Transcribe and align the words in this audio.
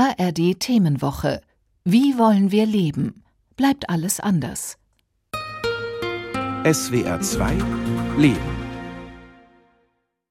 ARD 0.00 0.60
Themenwoche. 0.60 1.42
Wie 1.82 2.16
wollen 2.18 2.52
wir 2.52 2.66
leben? 2.66 3.24
Bleibt 3.56 3.90
alles 3.90 4.20
anders. 4.20 4.78
SWR 6.64 7.20
2 7.20 7.54
Leben. 8.16 8.38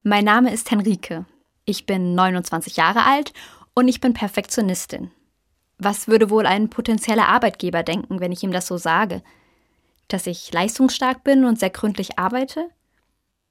Mein 0.02 0.24
Name 0.24 0.54
ist 0.54 0.70
Henrike. 0.70 1.26
Ich 1.66 1.84
bin 1.84 2.14
29 2.14 2.78
Jahre 2.78 3.04
alt 3.04 3.34
und 3.74 3.88
ich 3.88 4.00
bin 4.00 4.14
Perfektionistin. 4.14 5.10
Was 5.76 6.08
würde 6.08 6.30
wohl 6.30 6.46
ein 6.46 6.70
potenzieller 6.70 7.28
Arbeitgeber 7.28 7.82
denken, 7.82 8.20
wenn 8.20 8.32
ich 8.32 8.42
ihm 8.42 8.52
das 8.52 8.68
so 8.68 8.78
sage? 8.78 9.22
Dass 10.08 10.26
ich 10.26 10.50
leistungsstark 10.50 11.24
bin 11.24 11.44
und 11.44 11.58
sehr 11.58 11.68
gründlich 11.68 12.18
arbeite? 12.18 12.70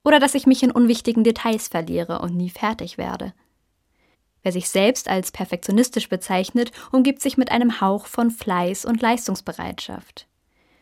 Oder 0.04 0.20
dass 0.20 0.34
ich 0.34 0.48
mich 0.48 0.64
in 0.64 0.72
unwichtigen 0.72 1.24
Details 1.24 1.68
verliere 1.68 2.22
und 2.22 2.36
nie 2.36 2.50
fertig 2.50 2.98
werde? 2.98 3.34
Wer 4.48 4.54
sich 4.54 4.70
selbst 4.70 5.10
als 5.10 5.34
perfektionistisch 5.34 6.08
bezeichnet, 6.08 6.72
umgibt 6.94 7.22
sich 7.22 7.36
mit 7.36 7.52
einem 7.52 7.82
Hauch 7.82 8.06
von 8.06 8.32
Fleiß 8.32 8.86
und 8.86 9.02
Leistungsbereitschaft. 9.02 10.26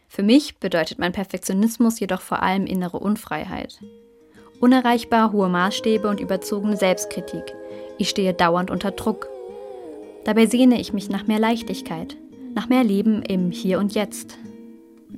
Für 0.08 0.22
mich 0.22 0.60
bedeutet 0.60 1.00
mein 1.00 1.14
Perfektionismus 1.14 2.00
jedoch 2.00 2.22
vor 2.22 2.44
allem 2.44 2.68
innere 2.68 3.00
Unfreiheit. 3.00 3.80
Unerreichbar 4.60 5.32
hohe 5.32 5.50
Maßstäbe 5.50 6.08
und 6.08 6.20
überzogene 6.20 6.78
Selbstkritik. 6.78 7.56
Ich 7.98 8.10
stehe 8.10 8.36
dauernd 8.36 8.70
unter 8.70 8.92
Druck. 8.92 9.30
Dabei 10.26 10.46
sehne 10.46 10.80
ich 10.80 10.94
mich 10.94 11.10
nach 11.10 11.26
mehr 11.26 11.40
Leichtigkeit, 11.40 12.18
nach 12.54 12.70
mehr 12.70 12.84
Leben 12.84 13.24
im 13.24 13.50
Hier 13.50 13.80
und 13.80 13.96
Jetzt. 13.96 14.38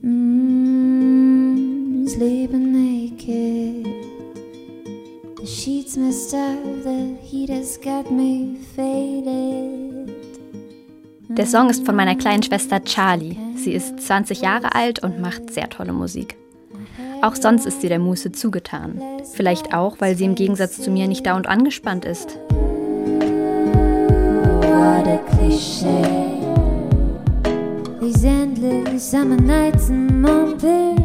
Mm, 0.02 2.06
Leben 2.18 3.12
naked. 3.12 3.67
Sheets 5.48 5.96
messed 5.96 6.34
up, 6.34 6.62
the 6.84 7.16
heat 7.24 7.50
has 7.50 7.78
got 7.78 8.12
me 8.12 8.58
faded. 8.76 10.14
Der 11.30 11.46
Song 11.46 11.70
ist 11.70 11.86
von 11.86 11.96
meiner 11.96 12.16
kleinen 12.16 12.44
Schwester 12.44 12.84
Charlie. 12.84 13.38
Sie 13.56 13.72
ist 13.74 14.00
20 14.00 14.42
Jahre 14.42 14.76
alt 14.76 15.04
und 15.04 15.22
macht 15.22 15.54
sehr 15.54 15.70
tolle 15.70 15.94
Musik. 15.94 16.36
Auch 17.22 17.36
sonst 17.36 17.66
ist 17.66 17.82
sie 17.82 17.90
der 17.90 18.00
Muße 18.00 18.32
zugetan. 18.32 19.02
Vielleicht 19.34 19.74
auch, 19.74 19.98
weil 20.00 20.16
sie 20.16 20.26
im 20.26 20.36
Gegensatz 20.36 20.82
zu 20.82 20.92
mir 20.92 21.08
nicht 21.08 21.26
dauernd 21.26 21.48
angespannt 21.48 22.06
ist. 22.06 22.38
What 24.62 25.08
a 25.08 25.20
cliché. 25.32 26.04
These 28.00 28.28
endless 28.28 29.12
summer 29.12 29.38
nights 29.38 29.90
in 29.90 30.22
Montpellier. 30.22 30.97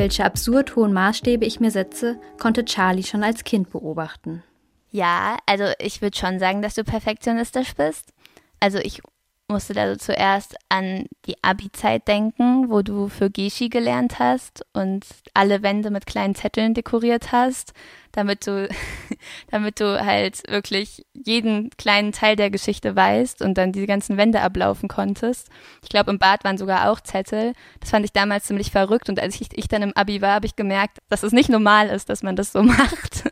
Welche 0.00 0.24
absurd 0.24 0.76
hohen 0.76 0.94
Maßstäbe 0.94 1.44
ich 1.44 1.60
mir 1.60 1.70
setze, 1.70 2.18
konnte 2.38 2.64
Charlie 2.64 3.02
schon 3.02 3.22
als 3.22 3.44
Kind 3.44 3.68
beobachten. 3.68 4.42
Ja, 4.90 5.36
also 5.44 5.64
ich 5.78 6.00
würde 6.00 6.16
schon 6.16 6.38
sagen, 6.38 6.62
dass 6.62 6.74
du 6.74 6.84
perfektionistisch 6.84 7.74
bist. 7.74 8.14
Also 8.60 8.78
ich 8.78 9.02
musste 9.50 9.74
da 9.74 9.90
so 9.90 9.96
zuerst 9.96 10.56
an 10.68 11.06
die 11.26 11.36
Abi-Zeit 11.42 12.08
denken, 12.08 12.70
wo 12.70 12.82
du 12.82 13.08
für 13.08 13.30
Geschi 13.30 13.68
gelernt 13.68 14.18
hast 14.18 14.64
und 14.72 15.04
alle 15.34 15.62
Wände 15.62 15.90
mit 15.90 16.06
kleinen 16.06 16.34
Zetteln 16.34 16.72
dekoriert 16.72 17.32
hast, 17.32 17.74
damit 18.12 18.46
du, 18.46 18.68
damit 19.50 19.80
du 19.80 20.04
halt 20.04 20.42
wirklich 20.48 21.04
jeden 21.12 21.70
kleinen 21.70 22.12
Teil 22.12 22.36
der 22.36 22.50
Geschichte 22.50 22.96
weißt 22.96 23.42
und 23.42 23.58
dann 23.58 23.72
diese 23.72 23.86
ganzen 23.86 24.16
Wände 24.16 24.40
ablaufen 24.40 24.88
konntest. 24.88 25.48
Ich 25.82 25.90
glaube, 25.90 26.10
im 26.10 26.18
Bad 26.18 26.44
waren 26.44 26.58
sogar 26.58 26.90
auch 26.90 27.00
Zettel. 27.00 27.52
Das 27.80 27.90
fand 27.90 28.04
ich 28.04 28.12
damals 28.12 28.44
ziemlich 28.44 28.70
verrückt 28.70 29.08
und 29.08 29.20
als 29.20 29.40
ich, 29.40 29.48
ich 29.52 29.68
dann 29.68 29.82
im 29.82 29.96
Abi 29.96 30.22
war, 30.22 30.34
habe 30.34 30.46
ich 30.46 30.56
gemerkt, 30.56 30.98
dass 31.08 31.22
es 31.22 31.32
nicht 31.32 31.50
normal 31.50 31.88
ist, 31.88 32.08
dass 32.08 32.22
man 32.22 32.36
das 32.36 32.52
so 32.52 32.62
macht. 32.62 33.24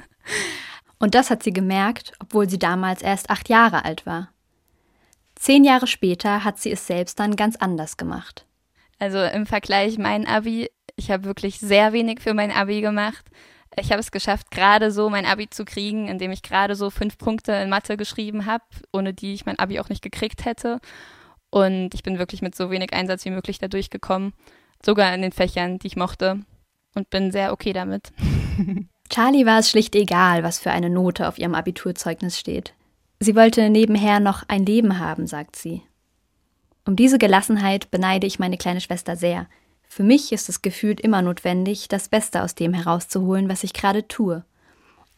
Und 0.99 1.15
das 1.15 1.31
hat 1.31 1.43
sie 1.43 1.53
gemerkt, 1.53 2.13
obwohl 2.19 2.49
sie 2.51 2.59
damals 2.59 3.03
erst 3.03 3.31
acht 3.31 3.49
Jahre 3.49 3.85
alt 3.85 4.05
war. 4.05 4.31
Zehn 5.39 5.63
Jahre 5.63 5.87
später 5.87 6.43
hat 6.43 6.59
sie 6.59 6.73
es 6.73 6.87
selbst 6.87 7.21
dann 7.21 7.37
ganz 7.37 7.55
anders 7.55 7.97
gemacht. 7.97 8.45
Also 8.99 9.23
im 9.23 9.47
Vergleich 9.47 9.97
mein 9.97 10.27
Abi, 10.27 10.69
ich 10.97 11.13
habe 11.13 11.25
wirklich 11.25 11.61
sehr 11.61 11.93
wenig 11.93 12.21
für 12.21 12.35
mein 12.35 12.51
Abi 12.51 12.81
gemacht. 12.81 13.25
Ich 13.79 13.93
habe 13.93 14.01
es 14.01 14.11
geschafft, 14.11 14.51
gerade 14.51 14.91
so 14.91 15.09
mein 15.09 15.27
Abi 15.27 15.49
zu 15.49 15.65
kriegen, 15.65 16.09
indem 16.09 16.33
ich 16.33 16.43
gerade 16.43 16.75
so 16.75 16.91
fünf 16.91 17.19
Punkte 17.19 17.53
in 17.53 17.71
Mathe 17.71 17.97
geschrieben 17.97 18.47
habe, 18.47 18.65
ohne 18.93 19.15
die 19.15 19.33
ich 19.35 19.47
mein 19.47 19.59
Abi 19.61 19.79
auch 19.79 19.89
nicht 19.89 20.03
gekriegt 20.03 20.45
hätte. 20.45 20.81
Und 21.51 21.95
ich 21.95 22.03
bin 22.03 22.19
wirklich 22.19 22.43
mit 22.43 22.57
so 22.57 22.73
wenig 22.73 22.93
Einsatz 22.93 23.25
wie 23.25 23.31
möglich 23.31 23.61
da 23.61 23.69
durchgekommen, 23.69 24.33
sogar 24.85 25.15
in 25.15 25.23
den 25.23 25.33
Fächern, 25.33 25.79
die 25.79 25.87
ich 25.87 25.97
mochte. 25.97 26.41
Und 26.97 27.11
bin 27.11 27.31
sehr 27.31 27.53
okay 27.53 27.73
damit. 27.73 28.11
Charlie 29.09 29.47
war 29.47 29.61
es 29.61 29.71
schlicht 29.71 29.95
egal, 29.95 30.43
was 30.43 30.59
für 30.59 30.73
eine 30.73 30.91
Note 30.91 31.29
auf 31.29 31.39
ihrem 31.39 31.55
Abiturzeugnis 31.55 32.37
steht. 32.39 32.75
Sie 33.21 33.35
wollte 33.35 33.69
nebenher 33.69 34.21
noch 34.21 34.45
ein 34.49 34.65
Leben 34.65 34.99
haben, 34.99 35.27
sagt 35.27 35.57
sie. 35.57 35.83
Um 36.85 36.95
diese 36.97 37.19
Gelassenheit 37.19 37.91
beneide 37.91 38.27
ich 38.27 38.39
meine 38.39 38.57
kleine 38.57 38.81
Schwester 38.81 39.17
sehr. 39.17 39.47
Für 39.89 40.05
mich 40.05 40.33
ist 40.33 40.49
es 40.49 40.63
gefühlt 40.63 41.01
immer 41.01 41.21
notwendig, 41.23 41.89
das 41.89 42.09
Beste 42.09 42.43
aus 42.43 42.55
dem 42.55 42.73
herauszuholen, 42.73 43.49
was 43.49 43.65
ich 43.65 43.73
gerade 43.73 44.07
tue. 44.07 44.45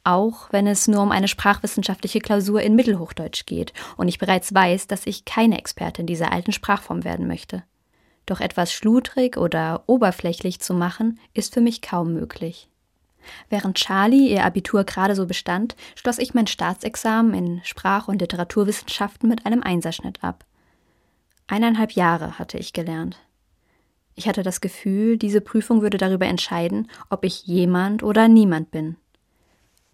Auch 0.02 0.50
wenn 0.50 0.66
es 0.66 0.88
nur 0.88 1.02
um 1.02 1.12
eine 1.12 1.28
sprachwissenschaftliche 1.28 2.20
Klausur 2.20 2.62
in 2.62 2.74
Mittelhochdeutsch 2.74 3.44
geht 3.44 3.74
und 3.96 4.08
ich 4.08 4.18
bereits 4.18 4.54
weiß, 4.54 4.86
dass 4.86 5.06
ich 5.06 5.26
keine 5.26 5.58
Expertin 5.58 6.06
dieser 6.06 6.32
alten 6.32 6.52
Sprachform 6.52 7.04
werden 7.04 7.26
möchte. 7.26 7.64
Doch 8.24 8.40
etwas 8.40 8.72
schludrig 8.72 9.36
oder 9.36 9.82
oberflächlich 9.86 10.60
zu 10.60 10.72
machen, 10.72 11.18
ist 11.34 11.52
für 11.52 11.60
mich 11.60 11.82
kaum 11.82 12.14
möglich. 12.14 12.70
Während 13.48 13.76
Charlie 13.76 14.30
ihr 14.30 14.44
Abitur 14.44 14.84
gerade 14.84 15.14
so 15.14 15.26
bestand, 15.26 15.76
schloss 15.94 16.18
ich 16.18 16.34
mein 16.34 16.46
Staatsexamen 16.46 17.34
in 17.34 17.60
Sprach- 17.64 18.08
und 18.08 18.20
Literaturwissenschaften 18.20 19.28
mit 19.28 19.46
einem 19.46 19.62
Einserschnitt 19.62 20.22
ab. 20.22 20.44
Eineinhalb 21.46 21.92
Jahre 21.92 22.38
hatte 22.38 22.58
ich 22.58 22.72
gelernt. 22.72 23.18
Ich 24.14 24.28
hatte 24.28 24.42
das 24.42 24.60
Gefühl, 24.60 25.16
diese 25.16 25.40
Prüfung 25.40 25.82
würde 25.82 25.96
darüber 25.96 26.26
entscheiden, 26.26 26.90
ob 27.08 27.24
ich 27.24 27.46
jemand 27.46 28.02
oder 28.02 28.28
niemand 28.28 28.70
bin. 28.70 28.96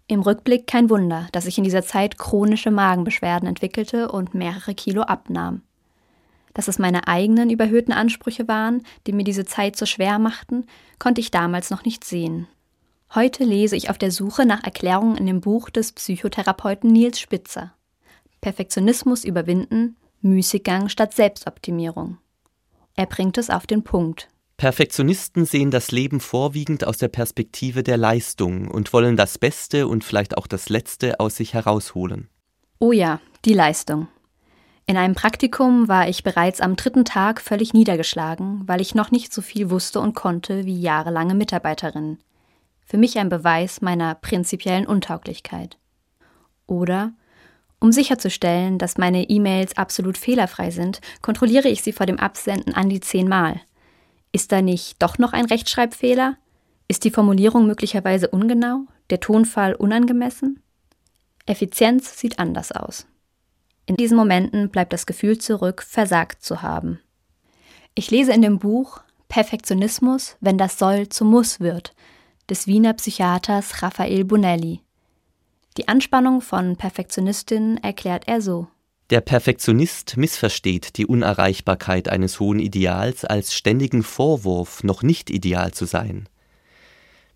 Im 0.07 0.21
Rückblick 0.21 0.67
kein 0.67 0.89
Wunder, 0.89 1.27
dass 1.31 1.45
ich 1.47 1.57
in 1.57 1.63
dieser 1.63 1.83
Zeit 1.83 2.17
chronische 2.17 2.71
Magenbeschwerden 2.71 3.47
entwickelte 3.47 4.09
und 4.11 4.33
mehrere 4.33 4.73
Kilo 4.73 5.01
abnahm. 5.01 5.63
Dass 6.53 6.67
es 6.67 6.79
meine 6.79 7.07
eigenen 7.07 7.49
überhöhten 7.49 7.91
Ansprüche 7.91 8.47
waren, 8.47 8.83
die 9.05 9.11
mir 9.13 9.23
diese 9.23 9.45
Zeit 9.45 9.75
so 9.75 9.85
schwer 9.85 10.17
machten, 10.17 10.65
konnte 10.97 11.21
ich 11.21 11.29
damals 11.29 11.69
noch 11.69 11.83
nicht 11.83 12.03
sehen. 12.03 12.47
Heute 13.15 13.45
lese 13.45 13.77
ich 13.77 13.89
auf 13.89 13.97
der 13.97 14.11
Suche 14.11 14.45
nach 14.45 14.63
Erklärungen 14.63 15.15
in 15.15 15.25
dem 15.27 15.39
Buch 15.39 15.69
des 15.69 15.93
Psychotherapeuten 15.93 16.91
Nils 16.91 17.19
Spitzer. 17.19 17.73
Perfektionismus 18.41 19.23
überwinden, 19.23 19.95
Müßiggang 20.21 20.89
statt 20.89 21.13
Selbstoptimierung. 21.13 22.17
Er 22.95 23.05
bringt 23.05 23.37
es 23.37 23.49
auf 23.49 23.65
den 23.65 23.83
Punkt. 23.83 24.27
Perfektionisten 24.57 25.45
sehen 25.45 25.71
das 25.71 25.91
Leben 25.91 26.19
vorwiegend 26.19 26.85
aus 26.85 26.97
der 26.97 27.07
Perspektive 27.07 27.81
der 27.81 27.95
Leistung 27.95 28.69
und 28.69 28.91
wollen 28.91 29.15
das 29.15 29.37
Beste 29.37 29.87
und 29.87 30.03
vielleicht 30.03 30.37
auch 30.37 30.47
das 30.47 30.67
Letzte 30.67 31.19
aus 31.19 31.37
sich 31.37 31.53
herausholen. 31.53 32.27
Oh 32.79 32.91
ja, 32.91 33.21
die 33.45 33.53
Leistung. 33.53 34.07
In 34.85 34.97
einem 34.97 35.15
Praktikum 35.15 35.87
war 35.87 36.09
ich 36.09 36.23
bereits 36.23 36.59
am 36.59 36.75
dritten 36.75 37.05
Tag 37.05 37.39
völlig 37.39 37.73
niedergeschlagen, 37.73 38.63
weil 38.65 38.81
ich 38.81 38.95
noch 38.95 39.11
nicht 39.11 39.33
so 39.33 39.41
viel 39.41 39.69
wusste 39.69 39.99
und 39.99 40.13
konnte 40.13 40.65
wie 40.65 40.79
jahrelange 40.79 41.35
Mitarbeiterinnen 41.35 42.19
für 42.87 42.97
mich 42.97 43.19
ein 43.19 43.29
Beweis 43.29 43.81
meiner 43.81 44.15
prinzipiellen 44.15 44.87
Untauglichkeit. 44.87 45.77
Oder, 46.67 47.11
um 47.79 47.91
sicherzustellen, 47.91 48.77
dass 48.79 48.97
meine 48.97 49.29
E-Mails 49.29 49.77
absolut 49.77 50.17
fehlerfrei 50.17 50.71
sind, 50.71 51.01
kontrolliere 51.21 51.67
ich 51.67 51.83
sie 51.83 51.91
vor 51.91 52.05
dem 52.05 52.17
Absenden 52.17 52.73
an 52.73 52.89
die 52.89 53.01
zehnmal. 53.01 53.59
Ist 54.31 54.51
da 54.51 54.61
nicht 54.61 55.01
doch 55.01 55.17
noch 55.17 55.33
ein 55.33 55.45
Rechtschreibfehler? 55.45 56.37
Ist 56.87 57.03
die 57.03 57.11
Formulierung 57.11 57.67
möglicherweise 57.67 58.29
ungenau? 58.29 58.85
Der 59.09 59.19
Tonfall 59.19 59.75
unangemessen? 59.75 60.61
Effizienz 61.45 62.17
sieht 62.17 62.39
anders 62.39 62.71
aus. 62.71 63.05
In 63.85 63.95
diesen 63.95 64.17
Momenten 64.17 64.69
bleibt 64.69 64.93
das 64.93 65.05
Gefühl 65.05 65.37
zurück, 65.37 65.81
versagt 65.81 66.41
zu 66.41 66.61
haben. 66.61 66.99
Ich 67.95 68.11
lese 68.11 68.33
in 68.33 68.41
dem 68.41 68.59
Buch 68.59 69.01
Perfektionismus, 69.27 70.37
wenn 70.39 70.57
das 70.57 70.77
Soll 70.77 71.09
zum 71.09 71.29
Muss 71.29 71.59
wird, 71.59 71.93
des 72.49 72.67
Wiener 72.67 72.93
Psychiaters 72.93 73.81
Raphael 73.81 74.23
Bonelli. 74.23 74.81
Die 75.77 75.87
Anspannung 75.87 76.41
von 76.41 76.75
Perfektionistinnen 76.75 77.77
erklärt 77.77 78.27
er 78.27 78.41
so. 78.41 78.67
Der 79.09 79.21
Perfektionist 79.21 80.17
missversteht 80.17 80.97
die 80.97 81.05
Unerreichbarkeit 81.05 82.09
eines 82.09 82.39
hohen 82.39 82.59
Ideals 82.59 83.23
als 83.23 83.53
ständigen 83.53 84.03
Vorwurf, 84.03 84.83
noch 84.83 85.01
nicht 85.01 85.29
ideal 85.29 85.71
zu 85.71 85.85
sein. 85.85 86.27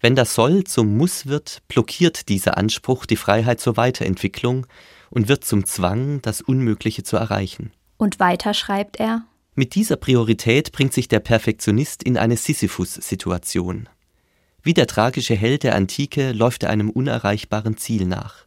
Wenn 0.01 0.15
das 0.15 0.33
Soll 0.33 0.63
zum 0.63 0.97
Muss 0.97 1.27
wird, 1.27 1.61
blockiert 1.67 2.27
dieser 2.27 2.57
Anspruch 2.57 3.05
die 3.05 3.15
Freiheit 3.15 3.59
zur 3.61 3.77
Weiterentwicklung 3.77 4.65
und 5.11 5.27
wird 5.27 5.45
zum 5.45 5.65
Zwang, 5.65 6.21
das 6.21 6.41
Unmögliche 6.41 7.03
zu 7.03 7.17
erreichen. 7.17 7.71
Und 7.97 8.19
weiter 8.19 8.53
schreibt 8.53 8.99
er 8.99 9.23
Mit 9.53 9.75
dieser 9.75 9.95
Priorität 9.95 10.71
bringt 10.71 10.91
sich 10.91 11.07
der 11.07 11.19
Perfektionist 11.19 12.01
in 12.01 12.17
eine 12.17 12.35
Sisyphus-Situation. 12.35 13.87
Wie 14.63 14.73
der 14.73 14.87
tragische 14.87 15.35
Held 15.35 15.63
der 15.63 15.75
Antike 15.75 16.33
läuft 16.33 16.63
er 16.63 16.69
einem 16.69 16.89
unerreichbaren 16.89 17.77
Ziel 17.77 18.05
nach. 18.05 18.45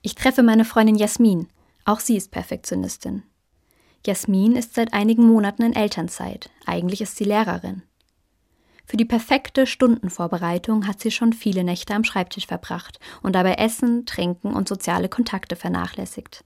Ich 0.00 0.14
treffe 0.14 0.42
meine 0.42 0.64
Freundin 0.64 0.96
Jasmin, 0.96 1.48
Auch 1.84 2.00
sie 2.00 2.16
ist 2.16 2.30
Perfektionistin. 2.30 3.22
Jasmin 4.06 4.56
ist 4.56 4.74
seit 4.74 4.94
einigen 4.94 5.26
Monaten 5.26 5.62
in 5.62 5.74
Elternzeit. 5.74 6.50
Eigentlich 6.66 7.00
ist 7.00 7.16
sie 7.16 7.24
Lehrerin. 7.24 7.82
Für 8.84 8.96
die 8.96 9.04
perfekte 9.04 9.66
Stundenvorbereitung 9.66 10.86
hat 10.86 11.00
sie 11.00 11.10
schon 11.10 11.32
viele 11.32 11.64
Nächte 11.64 11.94
am 11.94 12.04
Schreibtisch 12.04 12.46
verbracht 12.46 12.98
und 13.22 13.34
dabei 13.34 13.54
Essen, 13.54 14.06
Trinken 14.06 14.54
und 14.54 14.68
soziale 14.68 15.08
Kontakte 15.08 15.54
vernachlässigt. 15.54 16.44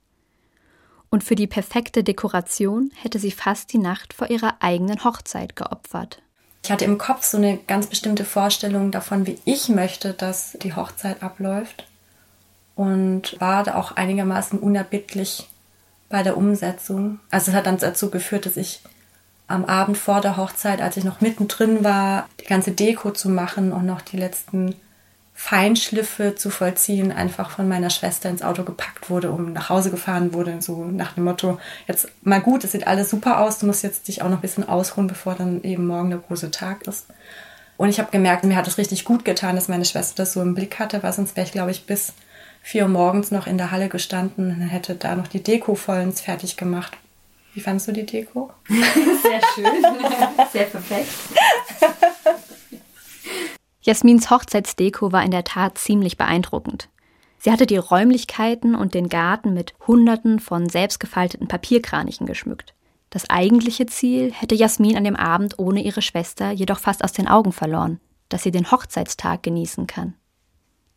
Und 1.09 1.25
für 1.25 1.35
die 1.35 1.47
perfekte 1.47 2.05
Dekoration 2.05 2.91
hätte 2.95 3.19
sie 3.19 3.31
fast 3.31 3.73
die 3.73 3.79
Nacht 3.79 4.13
vor 4.13 4.31
ihrer 4.31 4.57
eigenen 4.61 5.03
Hochzeit 5.03 5.57
geopfert. 5.57 6.23
Ich 6.67 6.73
hatte 6.73 6.85
im 6.85 6.99
Kopf 6.99 7.23
so 7.23 7.37
eine 7.37 7.59
ganz 7.59 7.87
bestimmte 7.87 8.25
Vorstellung 8.25 8.91
davon, 8.91 9.25
wie 9.25 9.39
ich 9.45 9.69
möchte, 9.69 10.15
dass 10.15 10.59
die 10.61 10.75
Hochzeit 10.75 11.23
abläuft 11.23 11.87
und 12.75 13.41
war 13.41 13.63
da 13.63 13.77
auch 13.77 13.93
einigermaßen 13.93 14.59
unerbittlich 14.59 15.47
bei 16.09 16.25
der 16.25 16.37
Umsetzung. 16.37 17.21
Also 17.31 17.53
es 17.53 17.57
hat 17.57 17.67
dann 17.67 17.79
dazu 17.79 18.11
geführt, 18.11 18.47
dass 18.47 18.57
ich 18.57 18.81
am 19.47 19.65
Abend 19.65 19.97
vor 19.97 20.21
der 20.21 20.37
Hochzeit, 20.37 20.81
als 20.81 20.97
ich 20.97 21.05
noch 21.05 21.21
mittendrin 21.21 21.85
war, 21.85 22.29
die 22.41 22.47
ganze 22.47 22.73
Deko 22.73 23.13
zu 23.13 23.29
machen 23.29 23.73
und 23.73 23.87
noch 23.87 24.01
die 24.01 24.17
letzten 24.17 24.75
Feinschliffe 25.39 26.35
zu 26.35 26.49
vollziehen, 26.49 27.13
einfach 27.13 27.51
von 27.51 27.69
meiner 27.69 27.91
Schwester 27.91 28.31
ins 28.31 28.43
Auto 28.43 28.65
gepackt 28.65 29.11
wurde, 29.11 29.31
um 29.31 29.53
nach 29.53 29.69
Hause 29.69 29.91
gefahren 29.91 30.33
wurde, 30.33 30.63
so 30.63 30.87
nach 30.87 31.13
dem 31.13 31.25
Motto, 31.25 31.61
jetzt 31.87 32.09
mal 32.23 32.41
gut, 32.41 32.65
es 32.65 32.73
sieht 32.73 32.87
alles 32.87 33.11
super 33.11 33.41
aus, 33.41 33.59
du 33.59 33.67
musst 33.67 33.83
jetzt 33.83 34.09
dich 34.09 34.23
auch 34.23 34.31
noch 34.31 34.39
ein 34.39 34.41
bisschen 34.41 34.67
ausruhen, 34.67 35.07
bevor 35.07 35.35
dann 35.35 35.63
eben 35.63 35.87
morgen 35.87 36.09
der 36.09 36.21
große 36.21 36.51
Tag 36.51 36.87
ist. 36.87 37.07
Und 37.77 37.91
ich 37.91 37.99
habe 37.99 38.11
gemerkt, 38.11 38.45
mir 38.45 38.57
hat 38.57 38.67
es 38.67 38.79
richtig 38.79 39.05
gut 39.05 39.27
getan, 39.27 39.57
dass 39.57 39.69
meine 39.69 39.85
Schwester 39.85 40.15
das 40.17 40.33
so 40.33 40.41
im 40.41 40.55
Blick 40.55 40.79
hatte, 40.79 41.03
weil 41.03 41.13
sonst 41.13 41.37
wäre 41.37 41.47
ich, 41.47 41.53
glaube 41.53 41.71
ich, 41.71 41.85
bis 41.85 42.15
vier 42.63 42.85
Uhr 42.85 42.89
morgens 42.89 43.31
noch 43.31 43.47
in 43.47 43.59
der 43.59 43.71
Halle 43.71 43.91
gestanden 43.91 44.53
und 44.53 44.69
hätte 44.69 44.95
da 44.95 45.15
noch 45.15 45.29
die 45.29 45.43
Deko 45.43 45.75
vollends 45.75 46.23
fertig 46.23 46.57
gemacht. 46.57 46.97
Wie 47.53 47.61
fandest 47.61 47.89
du 47.89 47.93
die 47.93 48.07
Deko? 48.07 48.51
Sehr 48.69 49.41
schön. 49.55 49.67
Sehr 50.53 50.65
perfekt. 50.65 51.11
Jasmins 53.87 54.31
Hochzeitsdeko 54.31 55.13
war 55.13 55.25
in 55.25 55.31
der 55.31 55.45
Tat 55.45 55.79
ziemlich 55.79 56.17
beeindruckend. 56.17 56.89
Sie 57.39 57.53
hatte 57.53 57.67
die 57.67 57.77
Räumlichkeiten 57.77 58.75
und 58.75 58.95
den 58.95 59.09
Garten 59.09 59.55
mit 59.55 59.75
Hunderten 59.87 60.41
von 60.41 60.69
selbstgefalteten 60.69 61.47
Papierkranichen 61.47 62.27
geschmückt. 62.27 62.75
Das 63.11 63.31
eigentliche 63.31 63.87
Ziel 63.87 64.33
hätte 64.33 64.57
Jasmin 64.57 64.97
an 64.97 65.05
dem 65.05 65.15
Abend 65.15 65.61
ohne 65.61 65.85
ihre 65.85 66.03
Schwester 66.03 66.51
jedoch 66.51 66.81
fast 66.81 67.05
aus 67.05 67.13
den 67.13 67.29
Augen 67.29 67.53
verloren, 67.53 68.01
dass 68.29 68.43
sie 68.43 68.51
den 68.51 68.73
Hochzeitstag 68.73 69.45
genießen 69.45 69.87
kann. 69.87 70.15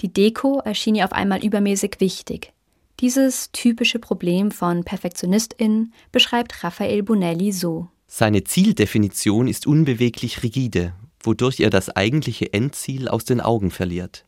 Die 0.02 0.12
Deko 0.12 0.60
erschien 0.66 0.96
ihr 0.96 1.06
auf 1.06 1.14
einmal 1.14 1.46
übermäßig 1.46 1.98
wichtig. 2.00 2.54
Dieses 3.02 3.52
typische 3.52 4.00
Problem 4.00 4.50
von 4.50 4.84
PerfektionistInnen 4.84 5.94
beschreibt 6.12 6.64
Raphael 6.64 7.04
Bonelli 7.04 7.52
so. 7.52 7.90
Seine 8.08 8.44
Zieldefinition 8.44 9.48
ist 9.48 9.68
unbeweglich 9.68 10.42
rigide, 10.42 10.94
wodurch 11.22 11.60
er 11.60 11.70
das 11.70 11.90
eigentliche 11.90 12.54
Endziel 12.54 13.08
aus 13.08 13.26
den 13.26 13.42
Augen 13.42 13.72
verliert. 13.72 14.26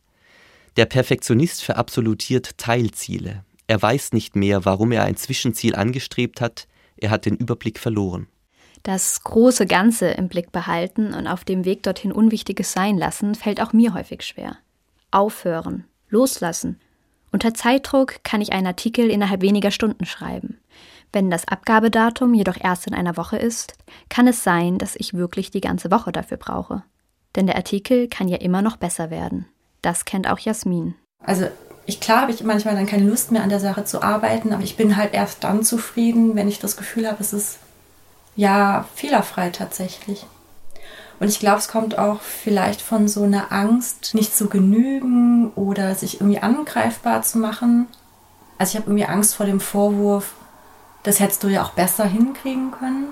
Der 0.76 0.86
Perfektionist 0.86 1.62
verabsolutiert 1.62 2.56
Teilziele. 2.58 3.44
Er 3.66 3.80
weiß 3.80 4.12
nicht 4.12 4.36
mehr, 4.36 4.64
warum 4.64 4.92
er 4.92 5.04
ein 5.04 5.16
Zwischenziel 5.16 5.74
angestrebt 5.74 6.40
hat, 6.40 6.66
er 6.96 7.10
hat 7.10 7.26
den 7.26 7.36
Überblick 7.36 7.78
verloren. 7.78 8.28
Das 8.82 9.22
große 9.22 9.66
Ganze 9.66 10.08
im 10.08 10.28
Blick 10.28 10.50
behalten 10.50 11.14
und 11.14 11.26
auf 11.26 11.44
dem 11.44 11.64
Weg 11.64 11.82
dorthin 11.82 12.10
Unwichtiges 12.10 12.72
sein 12.72 12.98
lassen, 12.98 13.34
fällt 13.34 13.60
auch 13.60 13.72
mir 13.72 13.94
häufig 13.94 14.22
schwer. 14.22 14.56
Aufhören, 15.10 15.84
loslassen. 16.08 16.80
Unter 17.30 17.54
Zeitdruck 17.54 18.24
kann 18.24 18.40
ich 18.40 18.52
einen 18.52 18.66
Artikel 18.66 19.08
innerhalb 19.08 19.40
weniger 19.42 19.70
Stunden 19.70 20.04
schreiben. 20.04 20.58
Wenn 21.12 21.30
das 21.30 21.46
Abgabedatum 21.46 22.32
jedoch 22.32 22.56
erst 22.58 22.86
in 22.86 22.94
einer 22.94 23.16
Woche 23.16 23.36
ist, 23.36 23.74
kann 24.08 24.26
es 24.26 24.42
sein, 24.42 24.78
dass 24.78 24.96
ich 24.96 25.14
wirklich 25.14 25.50
die 25.50 25.60
ganze 25.60 25.90
Woche 25.90 26.10
dafür 26.10 26.38
brauche. 26.38 26.82
Denn 27.36 27.46
der 27.46 27.56
Artikel 27.56 28.08
kann 28.08 28.28
ja 28.28 28.38
immer 28.38 28.62
noch 28.62 28.76
besser 28.76 29.10
werden. 29.10 29.46
Das 29.82 30.04
kennt 30.04 30.28
auch 30.28 30.38
Jasmin. 30.38 30.94
Also 31.24 31.48
ich 31.84 32.00
klar 32.00 32.22
habe 32.22 32.32
ich 32.32 32.42
manchmal 32.42 32.76
dann 32.76 32.86
keine 32.86 33.08
Lust 33.08 33.32
mehr 33.32 33.42
an 33.42 33.48
der 33.48 33.60
Sache 33.60 33.84
zu 33.84 34.02
arbeiten, 34.02 34.52
aber 34.52 34.62
ich 34.62 34.76
bin 34.76 34.96
halt 34.96 35.14
erst 35.14 35.44
dann 35.44 35.64
zufrieden, 35.64 36.34
wenn 36.36 36.48
ich 36.48 36.60
das 36.60 36.76
Gefühl 36.76 37.06
habe, 37.06 37.18
es 37.20 37.32
ist 37.32 37.58
ja 38.36 38.86
fehlerfrei 38.94 39.50
tatsächlich. 39.50 40.24
Und 41.20 41.28
ich 41.28 41.38
glaube, 41.38 41.58
es 41.58 41.68
kommt 41.68 41.98
auch 41.98 42.20
vielleicht 42.20 42.80
von 42.80 43.06
so 43.06 43.22
einer 43.22 43.52
Angst, 43.52 44.14
nicht 44.14 44.34
zu 44.34 44.48
genügen 44.48 45.52
oder 45.52 45.94
sich 45.94 46.20
irgendwie 46.20 46.40
angreifbar 46.40 47.22
zu 47.22 47.38
machen. 47.38 47.86
Also 48.58 48.70
ich 48.70 48.76
habe 48.76 48.90
irgendwie 48.90 49.04
Angst 49.04 49.34
vor 49.34 49.46
dem 49.46 49.60
Vorwurf, 49.60 50.34
das 51.02 51.20
hättest 51.20 51.42
du 51.42 51.48
ja 51.48 51.64
auch 51.64 51.72
besser 51.72 52.04
hinkriegen 52.04 52.70
können. 52.70 53.08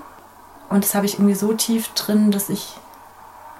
Und 0.69 0.83
das 0.83 0.95
habe 0.95 1.05
ich 1.05 1.15
irgendwie 1.15 1.35
so 1.35 1.53
tief 1.53 1.89
drin, 1.89 2.31
dass 2.31 2.49
ich 2.49 2.75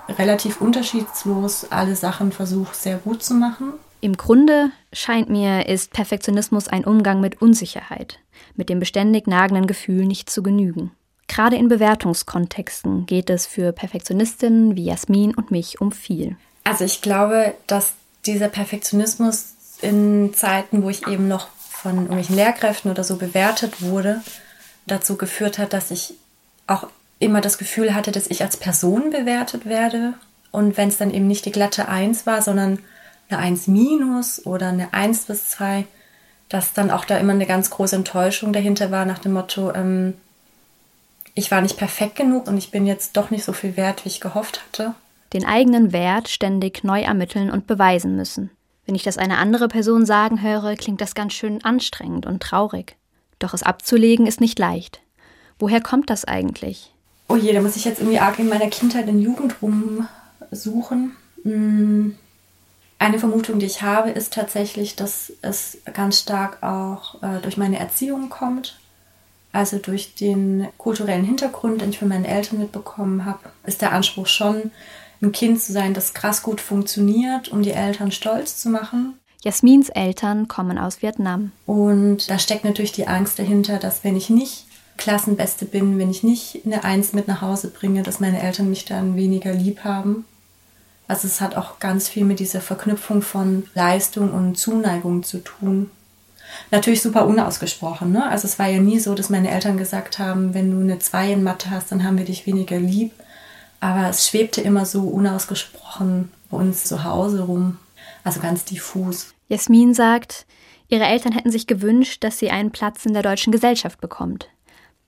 relativ 0.07 0.61
unterschiedslos 0.61 1.67
alle 1.69 1.95
Sachen 1.95 2.31
versuche 2.31 2.75
sehr 2.75 2.97
gut 2.97 3.23
zu 3.23 3.33
machen. 3.33 3.73
Im 3.99 4.17
Grunde 4.17 4.71
scheint 4.93 5.29
mir, 5.29 5.67
ist 5.67 5.93
Perfektionismus 5.93 6.67
ein 6.67 6.85
Umgang 6.85 7.21
mit 7.21 7.41
Unsicherheit, 7.41 8.19
mit 8.55 8.69
dem 8.69 8.79
beständig 8.79 9.27
nagenden 9.27 9.67
Gefühl, 9.67 10.05
nicht 10.05 10.29
zu 10.29 10.41
genügen. 10.41 10.91
Gerade 11.27 11.55
in 11.55 11.69
Bewertungskontexten 11.69 13.05
geht 13.05 13.29
es 13.29 13.45
für 13.45 13.71
Perfektionistinnen 13.71 14.75
wie 14.75 14.85
Jasmin 14.85 15.33
und 15.35 15.51
mich 15.51 15.79
um 15.79 15.91
viel. 15.91 16.35
Also 16.63 16.83
ich 16.83 17.01
glaube, 17.01 17.53
dass 17.67 17.93
dieser 18.25 18.49
Perfektionismus 18.49 19.53
in 19.81 20.33
Zeiten, 20.33 20.83
wo 20.83 20.89
ich 20.89 21.07
eben 21.07 21.27
noch 21.27 21.47
von 21.81 21.95
irgendwelchen 21.95 22.35
Lehrkräften 22.35 22.91
oder 22.91 23.03
so 23.03 23.17
bewertet 23.17 23.81
wurde, 23.81 24.21
dazu 24.85 25.17
geführt 25.17 25.57
hat, 25.57 25.73
dass 25.73 25.89
ich 25.89 26.13
auch 26.67 26.87
immer 27.19 27.41
das 27.41 27.57
Gefühl 27.57 27.95
hatte, 27.95 28.11
dass 28.11 28.27
ich 28.27 28.43
als 28.43 28.57
Person 28.57 29.09
bewertet 29.09 29.65
werde. 29.65 30.13
Und 30.51 30.77
wenn 30.77 30.89
es 30.89 30.97
dann 30.97 31.11
eben 31.11 31.27
nicht 31.27 31.45
die 31.45 31.51
glatte 31.51 31.87
1 31.87 32.25
war, 32.25 32.41
sondern 32.41 32.79
eine 33.29 33.39
1 33.39 33.67
minus 33.67 34.45
oder 34.45 34.69
eine 34.69 34.93
1 34.93 35.25
bis 35.25 35.49
2, 35.51 35.85
dass 36.49 36.73
dann 36.73 36.91
auch 36.91 37.05
da 37.05 37.17
immer 37.17 37.33
eine 37.33 37.45
ganz 37.45 37.69
große 37.69 37.95
Enttäuschung 37.95 38.53
dahinter 38.53 38.91
war, 38.91 39.05
nach 39.05 39.19
dem 39.19 39.33
Motto, 39.33 39.73
ähm, 39.73 40.15
ich 41.33 41.49
war 41.49 41.61
nicht 41.61 41.77
perfekt 41.77 42.15
genug 42.15 42.47
und 42.47 42.57
ich 42.57 42.71
bin 42.71 42.85
jetzt 42.85 43.15
doch 43.15 43.31
nicht 43.31 43.45
so 43.45 43.53
viel 43.53 43.77
wert, 43.77 44.03
wie 44.03 44.09
ich 44.09 44.19
gehofft 44.19 44.61
hatte. 44.65 44.93
Den 45.33 45.45
eigenen 45.45 45.93
Wert 45.93 46.27
ständig 46.27 46.83
neu 46.83 47.01
ermitteln 47.01 47.49
und 47.49 47.67
beweisen 47.67 48.17
müssen. 48.17 48.51
Wenn 48.85 48.95
ich 48.95 49.03
das 49.03 49.17
eine 49.17 49.37
andere 49.37 49.67
Person 49.67 50.05
sagen 50.05 50.41
höre, 50.41 50.75
klingt 50.75 51.01
das 51.01 51.15
ganz 51.15 51.33
schön 51.33 51.63
anstrengend 51.63 52.25
und 52.25 52.41
traurig. 52.41 52.97
Doch 53.39 53.53
es 53.53 53.63
abzulegen 53.63 54.27
ist 54.27 54.41
nicht 54.41 54.59
leicht. 54.59 55.01
Woher 55.59 55.81
kommt 55.81 56.09
das 56.09 56.25
eigentlich? 56.25 56.93
Oh 57.27 57.35
je, 57.35 57.53
da 57.53 57.61
muss 57.61 57.75
ich 57.75 57.85
jetzt 57.85 57.99
irgendwie 57.99 58.19
arg 58.19 58.39
in 58.39 58.49
meiner 58.49 58.67
Kindheit 58.67 59.07
und 59.07 59.21
Jugend 59.21 59.55
rumsuchen. 59.61 61.15
Hm. 61.43 62.15
Eine 62.99 63.19
Vermutung, 63.19 63.57
die 63.57 63.65
ich 63.65 63.81
habe, 63.81 64.11
ist 64.11 64.33
tatsächlich, 64.33 64.95
dass 64.95 65.33
es 65.41 65.79
ganz 65.93 66.19
stark 66.19 66.61
auch 66.61 67.21
äh, 67.23 67.39
durch 67.41 67.57
meine 67.57 67.79
Erziehung 67.79 68.29
kommt. 68.29 68.77
Also 69.51 69.79
durch 69.79 70.15
den 70.15 70.67
kulturellen 70.77 71.25
Hintergrund, 71.25 71.81
den 71.81 71.89
ich 71.89 71.99
von 71.99 72.07
meinen 72.07 72.25
Eltern 72.25 72.59
mitbekommen 72.59 73.25
habe, 73.25 73.39
ist 73.65 73.81
der 73.81 73.91
Anspruch 73.91 74.27
schon, 74.27 74.71
ein 75.21 75.31
Kind 75.31 75.61
zu 75.61 75.71
sein, 75.71 75.93
das 75.93 76.13
krass 76.13 76.41
gut 76.41 76.61
funktioniert, 76.61 77.49
um 77.49 77.61
die 77.61 77.71
Eltern 77.71 78.11
stolz 78.11 78.57
zu 78.57 78.69
machen. 78.69 79.13
Jasmins 79.43 79.89
Eltern 79.89 80.47
kommen 80.47 80.77
aus 80.77 81.01
Vietnam. 81.01 81.51
Und 81.65 82.29
da 82.29 82.37
steckt 82.37 82.63
natürlich 82.63 82.91
die 82.91 83.07
Angst 83.07 83.39
dahinter, 83.39 83.77
dass 83.77 84.03
wenn 84.03 84.15
ich 84.15 84.29
nicht 84.29 84.65
Klassenbeste 84.97 85.65
bin, 85.65 85.97
wenn 85.97 86.11
ich 86.11 86.21
nicht 86.21 86.61
eine 86.65 86.83
Eins 86.83 87.13
mit 87.13 87.27
nach 87.27 87.41
Hause 87.41 87.69
bringe, 87.69 88.03
dass 88.03 88.19
meine 88.19 88.41
Eltern 88.41 88.69
mich 88.69 88.85
dann 88.85 89.15
weniger 89.15 89.51
lieb 89.51 89.83
haben. 89.83 90.25
Also 91.07 91.27
es 91.27 91.41
hat 91.41 91.57
auch 91.57 91.79
ganz 91.79 92.07
viel 92.07 92.23
mit 92.23 92.39
dieser 92.39 92.61
Verknüpfung 92.61 93.23
von 93.23 93.63
Leistung 93.73 94.31
und 94.31 94.57
Zuneigung 94.57 95.23
zu 95.23 95.39
tun. 95.39 95.89
Natürlich 96.69 97.01
super 97.01 97.25
unausgesprochen. 97.25 98.11
Ne? 98.11 98.29
Also 98.29 98.47
es 98.47 98.59
war 98.59 98.67
ja 98.67 98.79
nie 98.79 98.99
so, 98.99 99.15
dass 99.15 99.29
meine 99.29 99.49
Eltern 99.49 99.77
gesagt 99.77 100.19
haben, 100.19 100.53
wenn 100.53 100.71
du 100.71 100.79
eine 100.79 100.99
Zwei 100.99 101.31
in 101.31 101.43
Mathe 101.43 101.69
hast, 101.69 101.91
dann 101.91 102.03
haben 102.03 102.17
wir 102.17 102.25
dich 102.25 102.45
weniger 102.45 102.79
lieb. 102.79 103.11
Aber 103.81 104.07
es 104.07 104.27
schwebte 104.27 104.61
immer 104.61 104.85
so 104.85 105.01
unausgesprochen 105.01 106.31
bei 106.49 106.57
uns 106.57 106.85
zu 106.85 107.03
Hause 107.03 107.41
rum. 107.41 107.77
Also 108.23 108.39
ganz 108.39 108.63
diffus. 108.63 109.33
Jasmin 109.49 109.93
sagt, 109.93 110.45
ihre 110.87 111.05
Eltern 111.05 111.33
hätten 111.33 111.51
sich 111.51 111.67
gewünscht, 111.67 112.23
dass 112.23 112.39
sie 112.39 112.51
einen 112.51 112.71
Platz 112.71 113.05
in 113.05 113.13
der 113.13 113.23
deutschen 113.23 113.51
Gesellschaft 113.51 113.99
bekommt. 113.99 114.47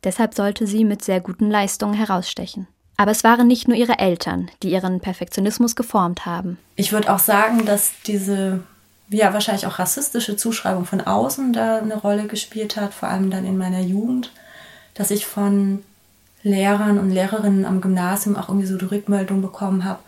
Deshalb 0.04 0.34
sollte 0.34 0.68
sie 0.68 0.84
mit 0.84 1.04
sehr 1.04 1.22
guten 1.22 1.50
Leistungen 1.50 1.94
herausstechen. 1.94 2.68
Aber 2.98 3.12
es 3.12 3.24
waren 3.24 3.48
nicht 3.48 3.68
nur 3.68 3.78
ihre 3.78 4.00
Eltern, 4.00 4.52
die 4.62 4.72
ihren 4.72 5.00
Perfektionismus 5.00 5.76
geformt 5.76 6.26
haben. 6.26 6.58
Ich 6.76 6.92
würde 6.92 7.14
auch 7.14 7.20
sagen, 7.20 7.66
dass 7.66 7.92
diese 8.06 8.62
ja 9.10 9.34
wahrscheinlich 9.34 9.66
auch 9.68 9.80
rassistische 9.80 10.36
Zuschreibung 10.36 10.86
von 10.86 11.02
außen 11.02 11.54
da 11.54 11.78
eine 11.78 11.96
Rolle 11.96 12.28
gespielt 12.28 12.76
hat, 12.76 12.94
vor 12.94 13.10
allem 13.10 13.30
dann 13.30 13.46
in 13.46 13.58
meiner 13.58 13.82
Jugend, 13.82 14.32
dass 14.94 15.12
ich 15.12 15.26
von 15.26 15.84
Lehrern 16.44 17.00
und 17.00 17.10
Lehrerinnen 17.10 17.66
am 17.66 17.82
Gymnasium 17.82 18.36
auch 18.36 18.50
irgendwie 18.50 18.68
so 18.68 18.78
die 18.78 18.86
Rückmeldung 18.86 19.42
bekommen 19.42 19.86
habe, 19.86 20.00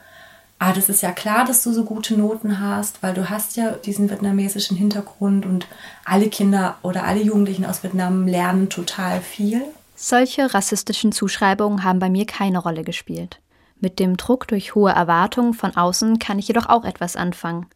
ah, 0.59 0.73
das 0.73 0.89
ist 0.89 1.01
ja 1.01 1.11
klar, 1.11 1.45
dass 1.45 1.63
du 1.63 1.71
so 1.71 1.83
gute 1.83 2.17
Noten 2.17 2.59
hast, 2.59 3.01
weil 3.01 3.13
du 3.13 3.29
hast 3.29 3.57
ja 3.57 3.71
diesen 3.71 4.09
vietnamesischen 4.09 4.77
Hintergrund 4.77 5.45
und 5.45 5.67
alle 6.03 6.29
Kinder 6.29 6.77
oder 6.81 7.03
alle 7.03 7.21
Jugendlichen 7.21 7.65
aus 7.65 7.83
Vietnam 7.83 8.27
lernen 8.27 8.69
total 8.69 9.21
viel. 9.21 9.63
Solche 9.95 10.53
rassistischen 10.53 11.11
Zuschreibungen 11.11 11.83
haben 11.83 11.99
bei 11.99 12.09
mir 12.09 12.25
keine 12.25 12.59
Rolle 12.59 12.83
gespielt. 12.83 13.39
Mit 13.79 13.99
dem 13.99 14.17
Druck 14.17 14.47
durch 14.47 14.75
hohe 14.75 14.91
Erwartungen 14.91 15.53
von 15.53 15.75
außen 15.75 16.19
kann 16.19 16.39
ich 16.39 16.47
jedoch 16.47 16.67
auch 16.67 16.85
etwas 16.85 17.15
anfangen. 17.15 17.67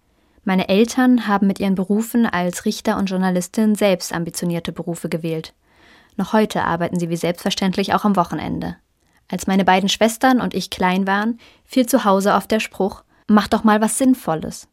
Meine 0.43 0.69
Eltern 0.69 1.27
haben 1.27 1.47
mit 1.47 1.59
ihren 1.59 1.75
Berufen 1.75 2.25
als 2.25 2.65
Richter 2.65 2.97
und 2.97 3.09
Journalistin 3.09 3.75
selbst 3.75 4.13
ambitionierte 4.13 4.71
Berufe 4.71 5.09
gewählt. 5.09 5.53
Noch 6.19 6.33
heute 6.33 6.65
arbeiten 6.65 6.99
sie 6.99 7.09
wie 7.09 7.15
selbstverständlich 7.15 7.93
auch 7.93 8.03
am 8.03 8.17
Wochenende. 8.17 8.75
Als 9.29 9.47
meine 9.47 9.63
beiden 9.63 9.87
Schwestern 9.87 10.41
und 10.41 10.53
ich 10.53 10.69
klein 10.69 11.07
waren, 11.07 11.39
fiel 11.63 11.85
zu 11.85 12.03
Hause 12.03 12.33
oft 12.33 12.51
der 12.51 12.59
Spruch, 12.59 13.05
mach 13.27 13.47
doch 13.47 13.63
mal 13.63 13.79
was 13.79 13.97
Sinnvolles. 13.97 14.67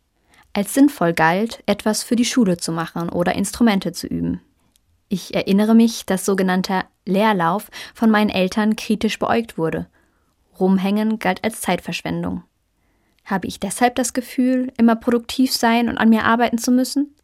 Als 0.55 0.75
sinnvoll 0.75 1.13
galt, 1.13 1.63
etwas 1.67 2.03
für 2.03 2.17
die 2.17 2.25
Schule 2.25 2.57
zu 2.57 2.73
machen 2.73 3.11
oder 3.11 3.37
Instrumente 3.37 3.93
zu 3.93 4.09
üben. 4.09 4.41
Ich 5.09 5.37
erinnere 5.37 5.77
mich, 5.77 6.05
dass 6.05 6.25
sogenannter 6.25 6.85
Leerlauf 7.05 7.71
von 7.95 8.11
meinen 8.11 8.31
Eltern 8.31 8.75
kritisch 8.75 9.21
beäugt 9.21 9.57
wurde. 9.57 9.87
Rumhängen 10.59 11.21
galt 11.21 11.45
als 11.45 11.61
Zeitverschwendung. 11.61 12.43
Habe 13.25 13.47
ich 13.47 13.61
deshalb 13.61 13.95
das 13.95 14.15
Gefühl, 14.15 14.73
immer 14.79 14.97
produktiv 14.97 15.53
sein 15.53 15.89
und 15.89 15.97
an 15.97 16.09
mir 16.09 16.25
arbeiten 16.25 16.59
zu 16.59 16.73
müssen? 16.73 17.15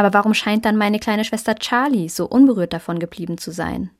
Aber 0.00 0.14
warum 0.14 0.32
scheint 0.32 0.64
dann 0.64 0.78
meine 0.78 0.98
kleine 0.98 1.26
Schwester 1.26 1.56
Charlie 1.56 2.08
so 2.08 2.24
unberührt 2.24 2.72
davon 2.72 2.98
geblieben 2.98 3.36
zu 3.36 3.50
sein? 3.50 3.90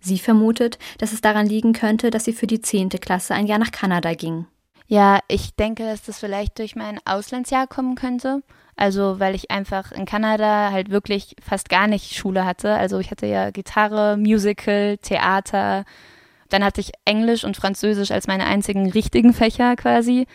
Sie 0.00 0.18
vermutet, 0.18 0.76
dass 0.98 1.12
es 1.12 1.20
daran 1.20 1.46
liegen 1.46 1.72
könnte, 1.72 2.10
dass 2.10 2.24
sie 2.24 2.32
für 2.32 2.48
die 2.48 2.62
zehnte 2.62 2.98
Klasse 2.98 3.32
ein 3.34 3.46
Jahr 3.46 3.60
nach 3.60 3.70
Kanada 3.70 4.14
ging. 4.14 4.46
Ja, 4.88 5.20
ich 5.28 5.54
denke, 5.54 5.84
dass 5.84 6.02
das 6.02 6.18
vielleicht 6.18 6.58
durch 6.58 6.74
mein 6.74 6.98
Auslandsjahr 7.04 7.68
kommen 7.68 7.94
könnte. 7.94 8.42
Also, 8.74 9.20
weil 9.20 9.36
ich 9.36 9.52
einfach 9.52 9.92
in 9.92 10.04
Kanada 10.04 10.72
halt 10.72 10.90
wirklich 10.90 11.36
fast 11.40 11.68
gar 11.68 11.86
nicht 11.86 12.16
Schule 12.16 12.44
hatte. 12.44 12.74
Also, 12.74 12.98
ich 12.98 13.12
hatte 13.12 13.26
ja 13.26 13.52
Gitarre, 13.52 14.16
Musical, 14.16 14.98
Theater. 14.98 15.84
Dann 16.48 16.64
hatte 16.64 16.80
ich 16.80 16.90
Englisch 17.04 17.44
und 17.44 17.56
Französisch 17.56 18.10
als 18.10 18.26
meine 18.26 18.46
einzigen 18.46 18.90
richtigen 18.90 19.32
Fächer 19.32 19.76
quasi. 19.76 20.26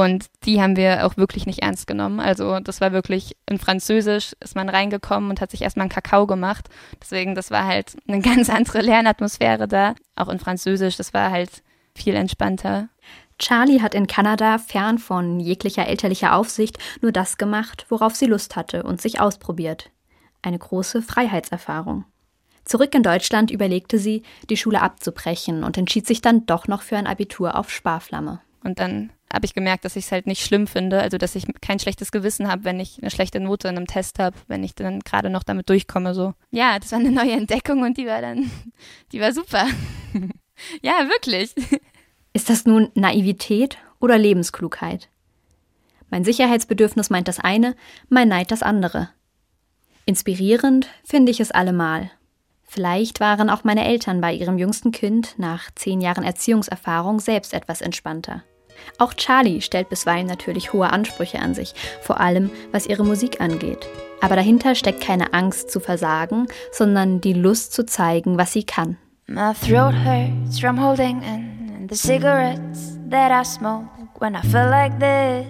Und 0.00 0.26
die 0.44 0.60
haben 0.60 0.76
wir 0.76 1.06
auch 1.06 1.16
wirklich 1.16 1.46
nicht 1.46 1.62
ernst 1.62 1.86
genommen. 1.86 2.20
Also 2.20 2.60
das 2.60 2.80
war 2.80 2.92
wirklich 2.92 3.36
in 3.46 3.58
Französisch 3.58 4.34
ist 4.40 4.56
man 4.56 4.68
reingekommen 4.68 5.30
und 5.30 5.40
hat 5.40 5.50
sich 5.50 5.62
erstmal 5.62 5.84
einen 5.84 5.90
Kakao 5.90 6.26
gemacht. 6.26 6.68
Deswegen, 7.00 7.34
das 7.34 7.50
war 7.50 7.66
halt 7.66 7.96
eine 8.08 8.20
ganz 8.22 8.48
andere 8.50 8.80
Lernatmosphäre 8.80 9.68
da. 9.68 9.94
Auch 10.16 10.28
in 10.28 10.38
Französisch, 10.38 10.96
das 10.96 11.12
war 11.12 11.30
halt 11.30 11.62
viel 11.94 12.14
entspannter. 12.14 12.88
Charlie 13.38 13.80
hat 13.80 13.94
in 13.94 14.06
Kanada 14.06 14.58
fern 14.58 14.98
von 14.98 15.40
jeglicher 15.40 15.86
elterlicher 15.86 16.34
Aufsicht 16.34 16.78
nur 17.00 17.10
das 17.10 17.38
gemacht, 17.38 17.86
worauf 17.88 18.14
sie 18.14 18.26
Lust 18.26 18.54
hatte 18.54 18.82
und 18.82 19.00
sich 19.00 19.20
ausprobiert. 19.20 19.90
Eine 20.42 20.58
große 20.58 21.02
Freiheitserfahrung. 21.02 22.04
Zurück 22.64 22.94
in 22.94 23.02
Deutschland 23.02 23.50
überlegte 23.50 23.98
sie, 23.98 24.22
die 24.48 24.56
Schule 24.56 24.82
abzubrechen 24.82 25.64
und 25.64 25.78
entschied 25.78 26.06
sich 26.06 26.20
dann 26.20 26.46
doch 26.46 26.68
noch 26.68 26.82
für 26.82 26.96
ein 26.96 27.06
Abitur 27.06 27.56
auf 27.56 27.70
Sparflamme. 27.70 28.40
Und 28.62 28.78
dann 28.78 29.10
habe 29.32 29.46
ich 29.46 29.54
gemerkt, 29.54 29.84
dass 29.84 29.96
ich 29.96 30.06
es 30.06 30.12
halt 30.12 30.26
nicht 30.26 30.44
schlimm 30.44 30.66
finde, 30.66 31.00
also 31.00 31.18
dass 31.18 31.34
ich 31.34 31.44
kein 31.60 31.78
schlechtes 31.78 32.12
Gewissen 32.12 32.48
habe, 32.48 32.64
wenn 32.64 32.80
ich 32.80 32.98
eine 33.00 33.10
schlechte 33.10 33.40
Note 33.40 33.68
in 33.68 33.76
einem 33.76 33.86
Test 33.86 34.18
habe, 34.18 34.36
wenn 34.48 34.64
ich 34.64 34.74
dann 34.74 35.00
gerade 35.00 35.30
noch 35.30 35.42
damit 35.42 35.68
durchkomme. 35.68 36.14
So, 36.14 36.34
ja, 36.50 36.78
das 36.78 36.92
war 36.92 36.98
eine 36.98 37.10
neue 37.10 37.32
Entdeckung 37.32 37.82
und 37.82 37.96
die 37.96 38.06
war 38.06 38.20
dann, 38.20 38.50
die 39.12 39.20
war 39.20 39.32
super. 39.32 39.66
ja, 40.82 41.08
wirklich. 41.08 41.54
Ist 42.32 42.50
das 42.50 42.64
nun 42.64 42.90
Naivität 42.94 43.78
oder 44.00 44.18
Lebensklugheit? 44.18 45.08
Mein 46.10 46.24
Sicherheitsbedürfnis 46.24 47.10
meint 47.10 47.28
das 47.28 47.38
eine, 47.38 47.76
mein 48.08 48.28
Neid 48.28 48.50
das 48.50 48.62
andere. 48.62 49.10
Inspirierend 50.06 50.88
finde 51.04 51.30
ich 51.30 51.38
es 51.38 51.52
allemal. 51.52 52.10
Vielleicht 52.64 53.20
waren 53.20 53.50
auch 53.50 53.64
meine 53.64 53.84
Eltern 53.84 54.20
bei 54.20 54.32
ihrem 54.32 54.58
jüngsten 54.58 54.92
Kind 54.92 55.34
nach 55.38 55.70
zehn 55.74 56.00
Jahren 56.00 56.24
Erziehungserfahrung 56.24 57.20
selbst 57.20 57.52
etwas 57.52 57.80
entspannter. 57.80 58.44
Auch 58.98 59.14
Charlie 59.14 59.60
stellt 59.60 59.88
bisweilen 59.88 60.26
natürlich 60.26 60.72
hohe 60.72 60.90
Ansprüche 60.90 61.38
an 61.38 61.54
sich, 61.54 61.74
vor 62.02 62.20
allem 62.20 62.50
was 62.72 62.86
ihre 62.86 63.04
Musik 63.04 63.40
angeht. 63.40 63.86
Aber 64.20 64.36
dahinter 64.36 64.74
steckt 64.74 65.00
keine 65.00 65.32
Angst 65.32 65.70
zu 65.70 65.80
versagen, 65.80 66.46
sondern 66.72 67.20
die 67.20 67.32
Lust 67.32 67.72
zu 67.72 67.86
zeigen, 67.86 68.38
was 68.38 68.52
sie 68.52 68.64
kann. 68.64 68.96
My 69.26 69.54
throat 69.54 69.94
hurts 69.94 70.58
from 70.58 70.76
holding 70.76 71.22
in 71.22 71.86
the 71.88 71.96
cigarettes 71.96 72.98
that 73.08 73.30
I 73.30 73.44
smoke 73.44 73.86
when 74.18 74.34
I 74.34 74.42
feel 74.42 74.68
like 74.68 74.98
this. 74.98 75.46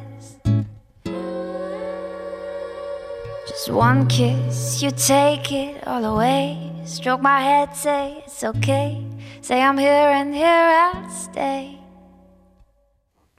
Just 3.48 3.70
one 3.70 4.06
kiss, 4.06 4.80
you 4.82 4.90
take 4.90 5.50
it 5.50 5.86
all 5.86 6.04
away. 6.04 6.56
Stroke 6.84 7.22
my 7.22 7.40
head, 7.40 7.74
say 7.74 8.22
it's 8.24 8.44
okay. 8.44 9.04
Say 9.40 9.62
I'm 9.62 9.78
here 9.78 9.90
and 9.90 10.34
here 10.34 10.46
I'll 10.46 11.10
stay. 11.10 11.79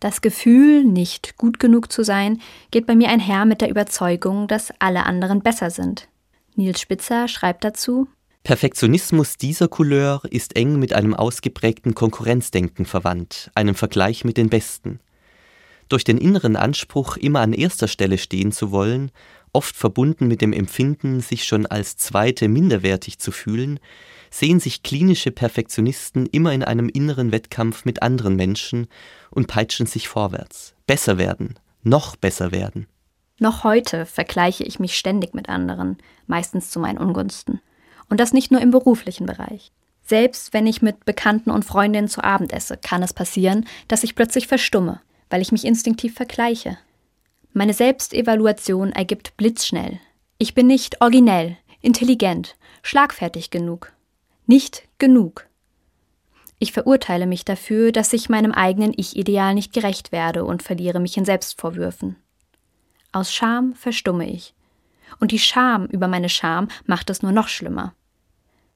Das 0.02 0.22
Gefühl, 0.22 0.84
nicht 0.84 1.38
gut 1.38 1.60
genug 1.60 1.92
zu 1.92 2.04
sein, 2.04 2.42
geht 2.72 2.88
bei 2.88 2.96
mir 2.96 3.10
einher 3.10 3.46
mit 3.46 3.62
der 3.62 3.70
Überzeugung, 3.70 4.48
dass 4.48 4.74
alle 4.80 5.06
anderen 5.06 5.42
besser 5.42 5.70
sind. 5.70 6.10
Nils 6.56 6.82
Spitzer 6.82 7.28
schreibt 7.28 7.64
dazu, 7.64 8.08
Perfektionismus 8.44 9.38
dieser 9.38 9.68
Couleur 9.68 10.24
ist 10.32 10.56
eng 10.56 10.80
mit 10.80 10.94
einem 10.94 11.14
ausgeprägten 11.14 11.94
Konkurrenzdenken 11.94 12.86
verwandt, 12.86 13.52
einem 13.54 13.76
Vergleich 13.76 14.26
mit 14.26 14.38
den 14.38 14.50
Besten. 14.50 15.00
Durch 15.88 16.04
den 16.04 16.18
inneren 16.18 16.56
Anspruch, 16.56 17.18
immer 17.18 17.42
an 17.42 17.54
erster 17.54 17.88
Stelle 17.88 18.18
stehen 18.18 18.52
zu 18.52 18.72
wollen, 18.72 19.12
oft 19.54 19.76
verbunden 19.76 20.28
mit 20.28 20.42
dem 20.42 20.52
Empfinden, 20.52 21.20
sich 21.20 21.44
schon 21.44 21.68
als 21.68 21.98
Zweite 21.98 22.48
minderwertig 22.48 23.20
zu 23.20 23.32
fühlen, 23.32 23.80
sehen 24.32 24.60
sich 24.60 24.82
klinische 24.82 25.30
Perfektionisten 25.32 26.26
immer 26.26 26.54
in 26.54 26.64
einem 26.64 26.90
inneren 26.90 27.32
Wettkampf 27.32 27.86
mit 27.86 28.02
anderen 28.02 28.36
Menschen 28.36 28.88
und 29.30 29.48
peitschen 29.48 29.86
sich 29.86 30.08
vorwärts. 30.08 30.74
Besser 30.88 31.18
werden, 31.18 31.60
noch 31.84 32.16
besser 32.16 32.52
werden. 32.52 32.88
Noch 33.40 33.64
heute 33.64 34.06
vergleiche 34.06 34.64
ich 34.64 34.80
mich 34.80 34.98
ständig 34.98 35.34
mit 35.34 35.50
anderen, 35.50 35.98
meistens 36.28 36.70
zu 36.70 36.80
meinen 36.80 36.98
Ungunsten. 36.98 37.60
Und 38.10 38.20
das 38.20 38.34
nicht 38.34 38.52
nur 38.52 38.62
im 38.62 38.72
beruflichen 38.72 39.26
Bereich. 39.26 39.72
Selbst 40.04 40.54
wenn 40.54 40.68
ich 40.68 40.82
mit 40.82 41.06
Bekannten 41.06 41.52
und 41.52 41.66
Freundinnen 41.66 42.08
zu 42.08 42.24
Abend 42.24 42.54
esse, 42.54 42.78
kann 42.78 43.04
es 43.04 43.14
passieren, 43.14 43.66
dass 43.88 44.04
ich 44.04 44.16
plötzlich 44.16 44.48
verstumme, 44.48 45.02
weil 45.30 45.42
ich 45.42 45.52
mich 45.52 45.66
instinktiv 45.66 46.14
vergleiche. 46.14 46.78
Meine 47.54 47.74
Selbstevaluation 47.74 48.92
ergibt 48.92 49.36
blitzschnell. 49.38 50.00
Ich 50.38 50.54
bin 50.54 50.68
nicht 50.68 51.02
originell, 51.02 51.58
intelligent, 51.82 52.56
schlagfertig 52.82 53.50
genug. 53.50 53.92
Nicht 54.46 54.88
genug. 54.98 55.48
Ich 56.60 56.74
verurteile 56.74 57.26
mich 57.26 57.44
dafür, 57.44 57.92
dass 57.92 58.14
ich 58.14 58.30
meinem 58.30 58.52
eigenen 58.52 58.94
Ich-Ideal 58.96 59.56
nicht 59.56 59.74
gerecht 59.74 60.12
werde 60.12 60.46
und 60.46 60.62
verliere 60.62 61.00
mich 61.00 61.18
in 61.18 61.26
Selbstvorwürfen. 61.26 62.18
Aus 63.12 63.34
Scham 63.34 63.74
verstumme 63.74 64.30
ich. 64.30 64.54
Und 65.20 65.32
die 65.32 65.40
Scham 65.40 65.88
über 65.88 66.08
meine 66.08 66.30
Scham 66.30 66.68
macht 66.86 67.10
es 67.10 67.24
nur 67.24 67.32
noch 67.32 67.48
schlimmer. 67.48 67.94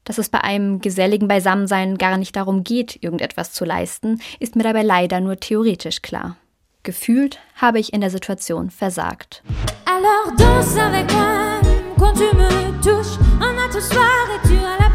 Dass 0.04 0.18
es 0.18 0.30
bei 0.30 0.42
einem 0.42 0.82
geselligen 0.82 1.28
Beisammensein 1.28 1.98
gar 1.98 2.18
nicht 2.18 2.36
darum 2.36 2.64
geht, 2.64 3.04
irgendetwas 3.04 3.54
zu 3.54 3.66
leisten, 3.66 4.20
ist 4.40 4.56
mir 4.56 4.64
dabei 4.64 4.84
leider 4.84 5.20
nur 5.20 5.40
theoretisch 5.40 6.02
klar. 6.02 6.38
Gefühlt 6.84 7.40
habe 7.56 7.80
ich 7.80 7.94
in 7.94 8.02
der 8.02 8.12
Situation 8.12 8.70
versagt. 8.70 9.44
Alors 9.86 10.36
danse 10.38 10.80
avec 10.82 11.12
moi, 11.14 11.62
quand 11.98 12.16
tu 12.16 12.36
me 12.36 12.82
touches, 12.82 13.18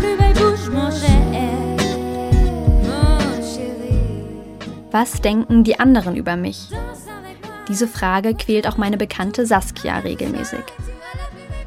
plus 0.00 0.16
belle 0.16 0.35
bouche, 0.35 0.71
mon 0.71 0.90
Was 4.92 5.21
denken 5.21 5.62
die 5.62 5.78
anderen 5.78 6.16
über 6.16 6.35
mich? 6.35 6.69
Diese 7.69 7.87
Frage 7.87 8.35
quält 8.35 8.66
auch 8.66 8.76
meine 8.76 8.97
bekannte 8.97 9.47
Saskia 9.47 9.99
regelmäßig. 9.99 10.64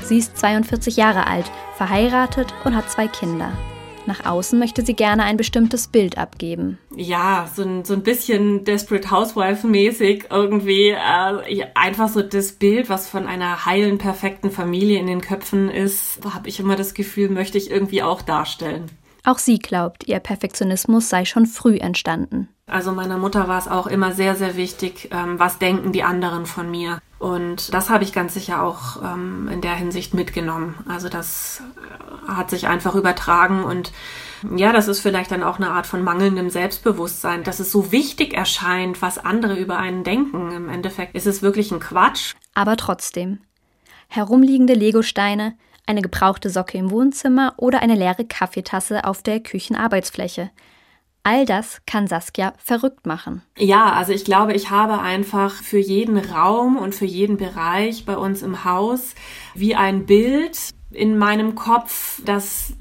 Sie 0.02 0.18
ist 0.18 0.38
42 0.38 0.98
Jahre 0.98 1.28
alt, 1.28 1.50
verheiratet 1.78 2.54
und 2.66 2.76
hat 2.76 2.90
zwei 2.90 3.08
Kinder. 3.08 3.54
Nach 4.06 4.26
außen 4.26 4.60
möchte 4.60 4.86
sie 4.86 4.96
gerne 4.96 5.24
ein 5.24 5.38
bestimmtes 5.38 5.88
Bild 5.88 6.18
abgeben. 6.18 6.78
Ja, 6.96 7.50
so 7.54 7.64
ein, 7.64 7.86
so 7.86 7.94
ein 7.94 8.04
bisschen 8.04 8.66
Desperate 8.66 9.10
Housewife-mäßig 9.10 10.26
irgendwie. 10.30 10.90
Äh, 10.90 11.68
einfach 11.76 12.10
so 12.10 12.22
das 12.22 12.54
Bild, 12.54 12.90
was 12.90 13.10
von 13.10 13.28
einer 13.28 13.66
heilen, 13.66 13.98
perfekten 13.98 14.52
Familie 14.52 15.00
in 15.00 15.08
den 15.08 15.22
Köpfen 15.22 15.70
ist, 15.70 16.20
habe 16.34 16.50
ich 16.50 16.60
immer 16.60 16.76
das 16.76 16.94
Gefühl, 16.94 17.30
möchte 17.30 17.58
ich 17.58 17.72
irgendwie 17.72 18.04
auch 18.04 18.22
darstellen. 18.22 18.92
Auch 19.26 19.38
sie 19.38 19.60
glaubt, 19.60 20.08
ihr 20.08 20.20
Perfektionismus 20.20 21.10
sei 21.10 21.24
schon 21.26 21.46
früh 21.46 21.78
entstanden. 21.78 22.50
Also 22.66 22.92
meiner 22.92 23.18
Mutter 23.18 23.48
war 23.48 23.60
es 23.60 23.68
auch 23.68 23.88
immer 23.88 24.14
sehr, 24.14 24.36
sehr 24.36 24.56
wichtig, 24.56 25.10
ähm, 25.12 25.38
was 25.38 25.60
denken 25.60 25.92
die 25.92 26.04
anderen 26.04 26.46
von 26.46 26.70
mir. 26.70 27.00
Und 27.20 27.74
das 27.74 27.90
habe 27.90 28.04
ich 28.04 28.14
ganz 28.14 28.34
sicher 28.34 28.64
auch 28.64 29.02
ähm, 29.02 29.50
in 29.52 29.62
der 29.62 29.76
Hinsicht 29.76 30.14
mitgenommen. 30.14 30.76
Also 30.88 31.08
das 31.08 31.62
äh, 32.28 32.32
hat 32.32 32.50
sich 32.50 32.68
einfach 32.68 32.96
übertragen 32.96 33.64
und 33.64 33.92
ja, 34.56 34.74
das 34.74 34.90
ist 34.90 35.00
vielleicht 35.00 35.32
dann 35.32 35.44
auch 35.44 35.58
eine 35.58 35.72
Art 35.72 35.88
von 35.88 36.04
mangelndem 36.04 36.50
Selbstbewusstsein, 36.50 37.44
dass 37.44 37.60
es 37.60 37.72
so 37.72 37.94
wichtig 37.94 38.34
erscheint, 38.34 39.02
was 39.02 39.18
andere 39.18 39.56
über 39.56 39.78
einen 39.78 40.04
denken. 40.04 40.52
Im 40.52 40.70
Endeffekt 40.70 41.16
ist 41.16 41.28
es 41.28 41.42
wirklich 41.42 41.72
ein 41.72 41.80
Quatsch. 41.80 42.34
Aber 42.54 42.76
trotzdem. 42.76 43.40
Herumliegende 44.10 44.74
Legosteine, 44.74 45.56
eine 45.86 46.02
gebrauchte 46.02 46.50
Socke 46.50 46.78
im 46.78 46.92
Wohnzimmer 46.92 47.54
oder 47.58 47.82
eine 47.82 47.96
leere 47.96 48.26
Kaffeetasse 48.26 49.06
auf 49.06 49.22
der 49.22 49.40
Küchenarbeitsfläche. 49.40 50.50
All 51.24 51.46
das 51.46 51.82
kann 51.86 52.08
Saskia 52.08 52.54
verrückt 52.58 53.06
machen. 53.06 53.44
Ja, 53.58 53.94
also 53.94 54.12
ich 54.12 54.26
glaube, 54.26 54.54
ich 54.54 54.70
habe 54.70 55.00
einfach 55.00 55.54
für 55.54 55.78
jeden 55.78 56.18
Raum 56.18 56.76
und 56.76 56.94
für 56.94 57.06
jeden 57.06 57.38
Bereich 57.38 58.06
bei 58.06 58.18
uns 58.18 58.42
im 58.42 58.66
Haus 58.66 59.16
wie 59.56 59.74
ein 59.74 60.06
Bild 60.06 60.60
in 60.92 61.18
meinem 61.18 61.56
Kopf, 61.56 62.22
das 62.26 62.74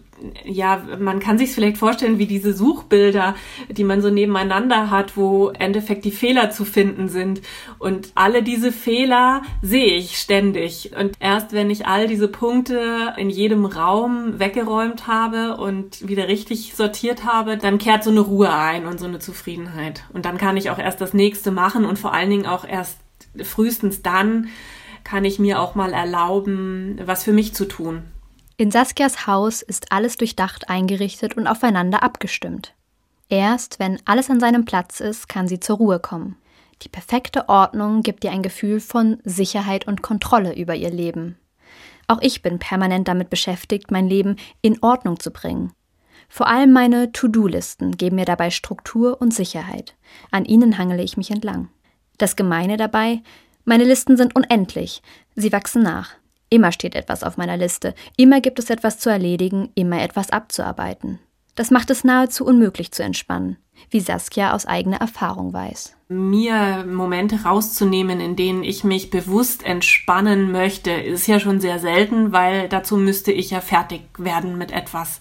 ja, 0.45 0.83
man 0.99 1.21
kann 1.21 1.39
sich 1.39 1.53
vielleicht 1.53 1.79
vorstellen, 1.79 2.19
wie 2.19 2.27
diese 2.27 2.53
Suchbilder, 2.53 3.35
die 3.69 3.85
man 3.85 4.01
so 4.03 4.11
nebeneinander 4.11 4.91
hat, 4.91 5.17
wo 5.17 5.49
im 5.49 5.61
Endeffekt 5.61 6.05
die 6.05 6.11
Fehler 6.11 6.51
zu 6.51 6.65
finden 6.65 7.09
sind. 7.09 7.43
Und 7.79 8.13
alle 8.15 8.43
diese 8.43 8.73
Fehler 8.73 9.43
sehe 9.63 9.97
ich 9.97 10.19
ständig. 10.19 10.93
Und 10.99 11.13
erst 11.21 11.53
wenn 11.53 11.71
ich 11.71 11.87
all 11.87 12.07
diese 12.07 12.29
Punkte 12.29 13.15
in 13.17 13.31
jedem 13.31 13.65
Raum 13.65 14.39
weggeräumt 14.39 15.07
habe 15.07 15.57
und 15.57 16.07
wieder 16.07 16.29
richtig 16.29 16.75
sortiert 16.75 17.25
habe, 17.25 17.57
dann 17.57 17.79
kehrt 17.79 18.05
so 18.05 18.11
eine 18.11 18.21
Ruhe 18.21 18.53
ein 18.53 18.87
und 18.87 18.99
so 18.99 19.07
eine 19.07 19.19
Zufriedenheit. 19.19 20.05
Und 20.13 20.25
dann 20.25 20.39
kann 20.39 20.57
ich 20.57 20.71
auch 20.71 20.79
erst 20.79 21.01
das 21.01 21.15
nächste 21.15 21.51
machen 21.51 21.85
und 21.85 21.99
vor 21.99 22.13
allen 22.13 22.31
Dingen 22.31 22.47
auch 22.47 22.67
erst 22.67 22.99
frühestens 23.43 24.03
dann 24.03 24.49
kann 25.05 25.25
ich 25.25 25.39
mir 25.39 25.61
auch 25.61 25.75
mal 25.75 25.93
erlauben, 25.93 27.01
was 27.05 27.25
für 27.25 27.33
mich 27.33 27.55
zu 27.55 27.67
tun. 27.67 28.05
In 28.57 28.71
Saskias 28.71 29.27
Haus 29.27 29.63
ist 29.63 29.93
alles 29.93 30.17
durchdacht 30.17 30.69
eingerichtet 30.69 31.37
und 31.37 31.47
aufeinander 31.47 32.03
abgestimmt. 32.03 32.75
Erst 33.29 33.79
wenn 33.79 33.99
alles 34.05 34.29
an 34.29 34.41
seinem 34.41 34.65
Platz 34.65 35.01
ist, 35.01 35.29
kann 35.29 35.49
sie 35.49 35.59
zur 35.59 35.79
Ruhe 35.79 35.99
kommen. 35.99 36.37
Die 36.83 36.89
perfekte 36.89 37.49
Ordnung 37.49 38.03
gibt 38.03 38.25
ihr 38.25 38.31
ein 38.31 38.43
Gefühl 38.43 38.81
von 38.81 39.19
Sicherheit 39.25 39.87
und 39.87 40.03
Kontrolle 40.03 40.55
über 40.55 40.75
ihr 40.75 40.91
Leben. 40.91 41.39
Auch 42.09 42.21
ich 42.21 42.43
bin 42.43 42.59
permanent 42.59 43.09
damit 43.09 43.31
beschäftigt, 43.31 43.91
mein 43.91 44.09
Leben 44.09 44.37
in 44.61 44.83
Ordnung 44.83 45.19
zu 45.19 45.31
bringen. 45.31 45.73
Vor 46.29 46.47
allem 46.47 46.73
meine 46.73 47.13
To-Do-Listen 47.13 47.97
geben 47.97 48.17
mir 48.17 48.25
dabei 48.25 48.51
Struktur 48.51 49.21
und 49.21 49.33
Sicherheit. 49.33 49.95
An 50.31 50.45
ihnen 50.45 50.77
hangele 50.77 51.03
ich 51.03 51.17
mich 51.17 51.31
entlang. 51.31 51.69
Das 52.19 52.37
Gemeine 52.37 52.77
dabei, 52.77 53.23
meine 53.65 53.85
Listen 53.85 54.17
sind 54.17 54.35
unendlich, 54.35 55.03
sie 55.37 55.53
wachsen 55.53 55.83
nach. 55.83 56.17
Immer 56.53 56.71
steht 56.71 56.95
etwas 56.95 57.25
auf 57.25 57.39
meiner 57.39 57.57
Liste, 57.57 57.95
immer 58.19 58.43
gibt 58.43 58.59
es 58.59 58.69
etwas 58.69 58.99
zu 58.99 59.09
erledigen, 59.09 59.71
immer 59.75 60.03
etwas 60.03 60.29
abzuarbeiten. 60.29 61.19
Das 61.55 61.71
macht 61.71 61.89
es 61.89 62.05
nahezu 62.05 62.45
unmöglich 62.45 62.93
zu 62.93 63.03
entspannen, 63.03 63.57
wie 63.89 64.01
Saskia 64.01 64.53
aus 64.53 64.67
eigener 64.67 64.99
Erfahrung 64.99 65.55
weiß 65.55 65.97
mir 66.13 66.85
Momente 66.87 67.43
rauszunehmen, 67.45 68.21
in 68.21 68.37
denen 68.37 68.63
ich 68.63 68.85
mich 68.85 69.11
bewusst 69.11 69.65
entspannen 69.65 70.53
möchte, 70.53 70.91
ist 70.91 71.27
ja 71.27 71.41
schon 71.41 71.61
sehr 71.61 71.79
selten, 71.79 72.33
weil 72.33 72.69
dazu 72.69 72.97
müsste 72.97 73.33
ich 73.33 73.51
ja 73.51 73.61
fertig 73.61 74.03
werden 74.19 74.59
mit 74.59 74.71
etwas. 74.71 75.21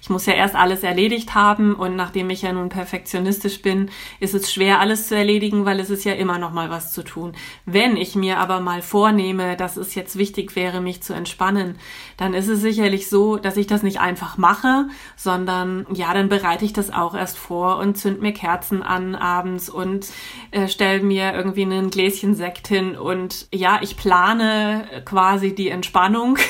Ich 0.00 0.10
muss 0.10 0.26
ja 0.26 0.32
erst 0.32 0.54
alles 0.54 0.82
erledigt 0.82 1.34
haben 1.34 1.74
und 1.74 1.96
nachdem 1.96 2.30
ich 2.30 2.42
ja 2.42 2.52
nun 2.52 2.68
perfektionistisch 2.68 3.62
bin, 3.62 3.90
ist 4.18 4.34
es 4.34 4.52
schwer 4.52 4.80
alles 4.80 5.08
zu 5.08 5.16
erledigen, 5.16 5.64
weil 5.64 5.80
es 5.80 5.90
ist 5.90 6.04
ja 6.04 6.12
immer 6.12 6.38
noch 6.38 6.52
mal 6.52 6.70
was 6.70 6.92
zu 6.92 7.02
tun. 7.02 7.32
Wenn 7.66 7.96
ich 7.96 8.14
mir 8.14 8.38
aber 8.38 8.60
mal 8.60 8.82
vornehme, 8.82 9.56
dass 9.56 9.76
es 9.76 9.94
jetzt 9.94 10.16
wichtig 10.16 10.56
wäre, 10.56 10.80
mich 10.80 11.02
zu 11.02 11.12
entspannen, 11.12 11.78
dann 12.16 12.34
ist 12.34 12.48
es 12.48 12.60
sicherlich 12.60 13.08
so, 13.08 13.36
dass 13.36 13.56
ich 13.56 13.66
das 13.66 13.82
nicht 13.82 14.00
einfach 14.00 14.38
mache, 14.38 14.88
sondern 15.16 15.86
ja, 15.92 16.12
dann 16.14 16.28
bereite 16.28 16.64
ich 16.64 16.72
das 16.72 16.92
auch 16.92 17.14
erst 17.14 17.38
vor 17.38 17.78
und 17.78 17.96
zünd 17.96 18.22
mir 18.22 18.32
Kerzen 18.32 18.82
an 18.82 19.14
abends 19.14 19.68
und 19.68 20.06
äh, 20.50 20.68
stelle 20.68 21.02
mir 21.02 21.34
irgendwie 21.34 21.62
ein 21.62 21.90
Gläschen 21.90 22.34
Sekt 22.34 22.68
hin 22.68 22.96
und 22.96 23.48
ja, 23.52 23.80
ich 23.82 23.96
plane 23.96 24.86
quasi 25.04 25.54
die 25.54 25.68
Entspannung. 25.68 26.38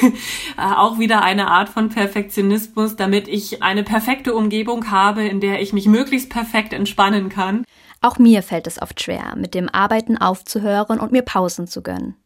Äh, 0.57 0.75
auch 0.75 0.99
wieder 0.99 1.23
eine 1.23 1.49
Art 1.49 1.69
von 1.69 1.91
Perfektionismus, 1.91 2.97
damit 2.97 3.29
ich 3.29 3.40
eine 3.63 3.83
perfekte 3.83 4.35
Umgebung 4.35 4.91
habe, 4.91 5.25
in 5.25 5.41
der 5.41 5.61
ich 5.61 5.73
mich 5.73 5.87
möglichst 5.87 6.31
perfekt 6.31 6.73
entspannen 6.73 7.29
kann. 7.29 7.65
Auch 8.01 8.19
mir 8.19 8.43
fällt 8.43 8.67
es 8.67 8.81
oft 8.81 9.03
schwer, 9.03 9.35
mit 9.37 9.55
dem 9.55 9.69
Arbeiten 9.69 10.17
aufzuhören 10.17 11.01
und 11.01 11.13
mir 11.13 11.23
Pausen 11.23 11.67
zu 11.67 11.83
gönnen. 11.83 12.17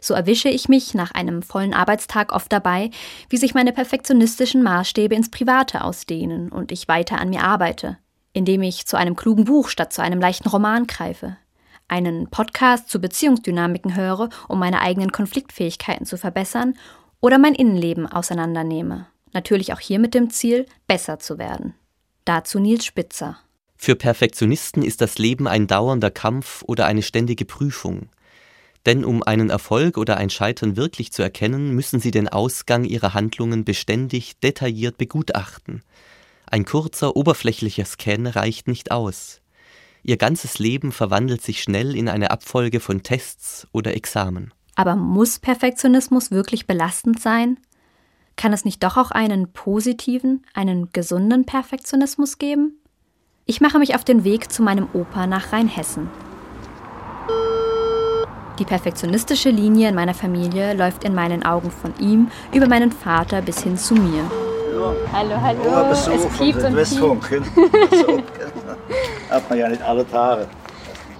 So 0.00 0.14
erwische 0.14 0.48
ich 0.48 0.68
mich 0.68 0.94
nach 0.94 1.12
einem 1.12 1.42
vollen 1.42 1.74
Arbeitstag 1.74 2.32
oft 2.32 2.52
dabei, 2.52 2.90
wie 3.30 3.38
sich 3.38 3.54
meine 3.54 3.72
perfektionistischen 3.72 4.62
Maßstäbe 4.62 5.14
ins 5.14 5.30
Private 5.30 5.82
ausdehnen 5.82 6.50
und 6.50 6.70
ich 6.70 6.86
weiter 6.86 7.18
an 7.18 7.30
mir 7.30 7.42
arbeite 7.42 7.96
indem 8.36 8.62
ich 8.62 8.86
zu 8.86 8.98
einem 8.98 9.16
klugen 9.16 9.46
Buch 9.46 9.70
statt 9.70 9.94
zu 9.94 10.02
einem 10.02 10.20
leichten 10.20 10.50
Roman 10.50 10.86
greife, 10.86 11.38
einen 11.88 12.28
Podcast 12.28 12.90
zu 12.90 13.00
Beziehungsdynamiken 13.00 13.96
höre, 13.96 14.28
um 14.46 14.58
meine 14.58 14.82
eigenen 14.82 15.10
Konfliktfähigkeiten 15.10 16.04
zu 16.04 16.18
verbessern 16.18 16.74
oder 17.20 17.38
mein 17.38 17.54
Innenleben 17.54 18.06
auseinandernehme. 18.06 19.06
Natürlich 19.36 19.74
auch 19.74 19.80
hier 19.80 19.98
mit 19.98 20.14
dem 20.14 20.30
Ziel, 20.30 20.64
besser 20.86 21.18
zu 21.18 21.36
werden. 21.36 21.74
Dazu 22.24 22.58
Nils 22.58 22.86
Spitzer. 22.86 23.36
Für 23.76 23.94
Perfektionisten 23.94 24.82
ist 24.82 25.02
das 25.02 25.18
Leben 25.18 25.46
ein 25.46 25.66
dauernder 25.66 26.10
Kampf 26.10 26.64
oder 26.66 26.86
eine 26.86 27.02
ständige 27.02 27.44
Prüfung. 27.44 28.08
Denn 28.86 29.04
um 29.04 29.22
einen 29.22 29.50
Erfolg 29.50 29.98
oder 29.98 30.16
ein 30.16 30.30
Scheitern 30.30 30.78
wirklich 30.78 31.12
zu 31.12 31.22
erkennen, 31.22 31.74
müssen 31.74 32.00
sie 32.00 32.12
den 32.12 32.30
Ausgang 32.30 32.84
ihrer 32.84 33.12
Handlungen 33.12 33.66
beständig 33.66 34.40
detailliert 34.40 34.96
begutachten. 34.96 35.82
Ein 36.46 36.64
kurzer, 36.64 37.14
oberflächlicher 37.14 37.84
Scan 37.84 38.28
reicht 38.28 38.68
nicht 38.68 38.90
aus. 38.90 39.42
Ihr 40.02 40.16
ganzes 40.16 40.58
Leben 40.58 40.92
verwandelt 40.92 41.42
sich 41.42 41.62
schnell 41.62 41.94
in 41.94 42.08
eine 42.08 42.30
Abfolge 42.30 42.80
von 42.80 43.02
Tests 43.02 43.66
oder 43.72 43.94
Examen. 43.94 44.54
Aber 44.76 44.96
muss 44.96 45.38
Perfektionismus 45.38 46.30
wirklich 46.30 46.66
belastend 46.66 47.20
sein? 47.20 47.58
Kann 48.36 48.52
es 48.52 48.66
nicht 48.66 48.82
doch 48.82 48.98
auch 48.98 49.10
einen 49.10 49.50
positiven, 49.52 50.44
einen 50.52 50.90
gesunden 50.92 51.46
Perfektionismus 51.46 52.36
geben? 52.36 52.78
Ich 53.46 53.62
mache 53.62 53.78
mich 53.78 53.94
auf 53.94 54.04
den 54.04 54.24
Weg 54.24 54.52
zu 54.52 54.62
meinem 54.62 54.88
Opa 54.92 55.26
nach 55.26 55.52
Rheinhessen. 55.52 56.10
Die 58.58 58.64
perfektionistische 58.64 59.50
Linie 59.50 59.88
in 59.88 59.94
meiner 59.94 60.14
Familie 60.14 60.74
läuft 60.74 61.04
in 61.04 61.14
meinen 61.14 61.44
Augen 61.44 61.70
von 61.70 61.94
ihm 61.98 62.30
über 62.52 62.68
meinen 62.68 62.92
Vater 62.92 63.40
bis 63.40 63.62
hin 63.62 63.78
zu 63.78 63.94
mir. 63.94 64.30
Hallo, 65.12 65.40
hallo. 65.40 65.60
Oh, 65.64 65.88
Besuch 65.88 66.12
es 66.12 66.38
piept 66.38 66.62
und 66.62 66.76
Westfunk. 66.76 67.42
so, 67.90 68.22
Hat 69.30 69.48
man 69.48 69.58
ja 69.58 69.68
nicht 69.68 69.82
alle 69.82 70.08
Tage. 70.08 70.46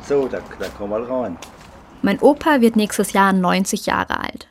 So, 0.06 0.28
da, 0.28 0.38
da 0.58 0.66
komm 0.76 0.90
mal 0.90 1.02
rein. 1.02 1.38
Mein 2.02 2.20
Opa 2.20 2.60
wird 2.60 2.76
nächstes 2.76 3.12
Jahr 3.12 3.32
90 3.32 3.86
Jahre 3.86 4.20
alt. 4.20 4.48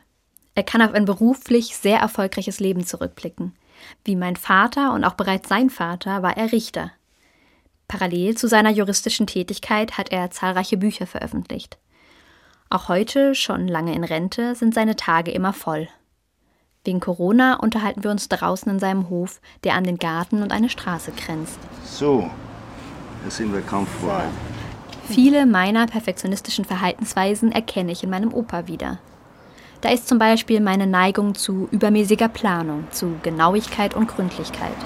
Er 0.56 0.62
kann 0.62 0.80
auf 0.80 0.94
ein 0.94 1.04
beruflich 1.04 1.76
sehr 1.76 1.98
erfolgreiches 1.98 2.60
Leben 2.60 2.84
zurückblicken. 2.84 3.52
Wie 4.04 4.16
mein 4.16 4.36
Vater 4.36 4.94
und 4.94 5.04
auch 5.04 5.12
bereits 5.12 5.50
sein 5.50 5.68
Vater 5.68 6.22
war 6.22 6.38
er 6.38 6.50
Richter. 6.50 6.92
Parallel 7.88 8.38
zu 8.38 8.48
seiner 8.48 8.70
juristischen 8.70 9.26
Tätigkeit 9.26 9.98
hat 9.98 10.10
er 10.10 10.30
zahlreiche 10.30 10.78
Bücher 10.78 11.06
veröffentlicht. 11.06 11.76
Auch 12.70 12.88
heute, 12.88 13.34
schon 13.34 13.68
lange 13.68 13.94
in 13.94 14.02
Rente, 14.02 14.54
sind 14.54 14.72
seine 14.72 14.96
Tage 14.96 15.30
immer 15.30 15.52
voll. 15.52 15.88
Wegen 16.84 17.00
Corona 17.00 17.56
unterhalten 17.56 18.02
wir 18.02 18.10
uns 18.10 18.30
draußen 18.30 18.72
in 18.72 18.78
seinem 18.78 19.10
Hof, 19.10 19.42
der 19.62 19.74
an 19.74 19.84
den 19.84 19.98
Garten 19.98 20.42
und 20.42 20.52
eine 20.52 20.70
Straße 20.70 21.12
grenzt. 21.12 21.58
So, 21.84 22.30
jetzt 23.24 23.36
sind 23.36 23.52
wir 23.52 23.60
kampffrei. 23.60 24.24
Viele 25.06 25.44
meiner 25.44 25.86
perfektionistischen 25.86 26.64
Verhaltensweisen 26.64 27.52
erkenne 27.52 27.92
ich 27.92 28.02
in 28.02 28.10
meinem 28.10 28.32
Opa 28.32 28.66
wieder. 28.66 28.98
Da 29.80 29.90
ist 29.90 30.08
zum 30.08 30.18
Beispiel 30.18 30.60
meine 30.60 30.86
Neigung 30.86 31.34
zu 31.34 31.68
übermäßiger 31.70 32.28
Planung, 32.28 32.84
zu 32.90 33.16
Genauigkeit 33.22 33.94
und 33.94 34.08
Gründlichkeit. 34.08 34.76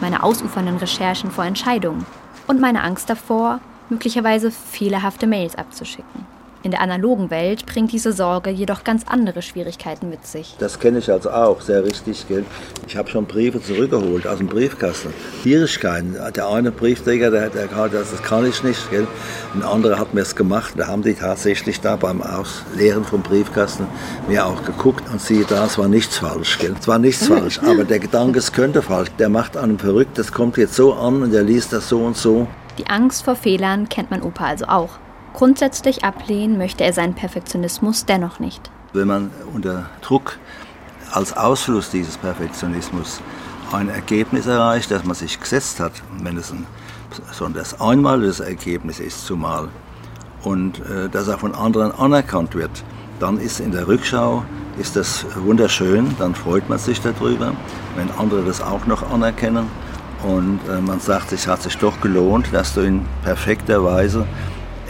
Meine 0.00 0.22
ausufernden 0.22 0.76
Recherchen 0.76 1.30
vor 1.30 1.44
Entscheidungen 1.44 2.06
und 2.46 2.60
meine 2.60 2.82
Angst 2.82 3.10
davor, 3.10 3.60
möglicherweise 3.88 4.50
fehlerhafte 4.50 5.26
Mails 5.26 5.56
abzuschicken. 5.56 6.26
In 6.62 6.72
der 6.72 6.82
analogen 6.82 7.30
Welt 7.30 7.64
bringt 7.64 7.90
diese 7.90 8.12
Sorge 8.12 8.50
jedoch 8.50 8.84
ganz 8.84 9.04
andere 9.06 9.40
Schwierigkeiten 9.40 10.10
mit 10.10 10.26
sich. 10.26 10.56
Das 10.58 10.78
kenne 10.78 10.98
ich 10.98 11.10
also 11.10 11.30
auch, 11.30 11.62
sehr 11.62 11.82
richtig. 11.82 12.28
Gell? 12.28 12.44
Ich 12.86 12.98
habe 12.98 13.08
schon 13.08 13.24
Briefe 13.24 13.62
zurückgeholt 13.62 14.26
aus 14.26 14.36
dem 14.38 14.46
Briefkasten. 14.46 15.14
Schwierigkeiten. 15.40 16.16
Der 16.36 16.48
eine 16.48 16.70
Briefträger, 16.70 17.30
der, 17.30 17.48
der 17.48 17.68
das, 17.68 18.10
das 18.10 18.22
kann 18.22 18.44
ich 18.44 18.62
nicht. 18.62 18.90
Gell? 18.90 19.06
Ein 19.54 19.62
anderer 19.62 19.98
hat 19.98 20.12
mir 20.12 20.20
es 20.20 20.36
gemacht. 20.36 20.74
Da 20.76 20.86
haben 20.86 21.02
die 21.02 21.14
tatsächlich 21.14 21.80
da 21.80 21.96
beim 21.96 22.20
Ausleeren 22.20 23.04
vom 23.04 23.22
Briefkasten 23.22 23.86
mir 24.28 24.44
auch 24.44 24.62
geguckt 24.62 25.04
und 25.10 25.18
siehe 25.18 25.46
da, 25.46 25.64
es 25.64 25.78
war 25.78 25.88
nichts 25.88 26.18
falsch. 26.18 26.58
Gell? 26.58 26.74
Es 26.78 26.86
war 26.86 26.98
nichts 26.98 27.26
falsch, 27.28 27.58
aber 27.60 27.84
der 27.84 28.00
Gedanke, 28.00 28.38
es 28.38 28.52
könnte 28.52 28.82
falsch. 28.82 29.08
Der 29.18 29.30
macht 29.30 29.56
einem 29.56 29.78
verrückt, 29.78 30.18
das 30.18 30.30
kommt 30.30 30.58
jetzt 30.58 30.74
so 30.74 30.92
an 30.92 31.22
und 31.22 31.32
der 31.32 31.42
liest 31.42 31.72
das 31.72 31.88
so 31.88 32.04
und 32.04 32.18
so. 32.18 32.46
Die 32.76 32.86
Angst 32.86 33.24
vor 33.24 33.34
Fehlern 33.34 33.88
kennt 33.88 34.10
mein 34.10 34.22
Opa 34.22 34.44
also 34.44 34.66
auch. 34.66 34.98
Grundsätzlich 35.34 36.04
ablehnen 36.04 36.58
möchte 36.58 36.84
er 36.84 36.92
seinen 36.92 37.14
Perfektionismus 37.14 38.04
dennoch 38.04 38.40
nicht. 38.40 38.70
Wenn 38.92 39.08
man 39.08 39.30
unter 39.54 39.86
Druck 40.02 40.38
als 41.12 41.36
Ausfluss 41.36 41.90
dieses 41.90 42.16
Perfektionismus 42.18 43.20
ein 43.72 43.88
Ergebnis 43.88 44.46
erreicht, 44.46 44.90
das 44.90 45.04
man 45.04 45.14
sich 45.14 45.38
gesetzt 45.38 45.80
hat, 45.80 45.92
wenn 46.22 46.36
es 46.36 46.50
ein, 46.50 46.66
sondern 47.32 47.62
das 47.62 47.80
einmal 47.80 48.20
das 48.20 48.40
Ergebnis 48.40 49.00
ist 49.00 49.26
zumal 49.26 49.68
und 50.42 50.80
äh, 50.80 51.08
das 51.10 51.28
auch 51.28 51.40
von 51.40 51.54
anderen 51.54 51.92
anerkannt 51.92 52.54
wird, 52.54 52.70
dann 53.18 53.38
ist 53.38 53.60
in 53.60 53.72
der 53.72 53.86
Rückschau 53.86 54.44
ist 54.78 54.96
das 54.96 55.26
wunderschön, 55.36 56.16
dann 56.18 56.34
freut 56.34 56.68
man 56.68 56.78
sich 56.78 57.00
darüber, 57.00 57.52
wenn 57.96 58.10
andere 58.12 58.42
das 58.44 58.60
auch 58.60 58.86
noch 58.86 59.08
anerkennen 59.10 59.66
und 60.22 60.60
äh, 60.68 60.80
man 60.80 61.00
sagt, 61.00 61.32
es 61.32 61.46
hat 61.46 61.62
sich 61.62 61.76
doch 61.76 62.00
gelohnt, 62.00 62.48
dass 62.52 62.74
du 62.74 62.80
in 62.82 63.04
perfekter 63.22 63.84
Weise 63.84 64.26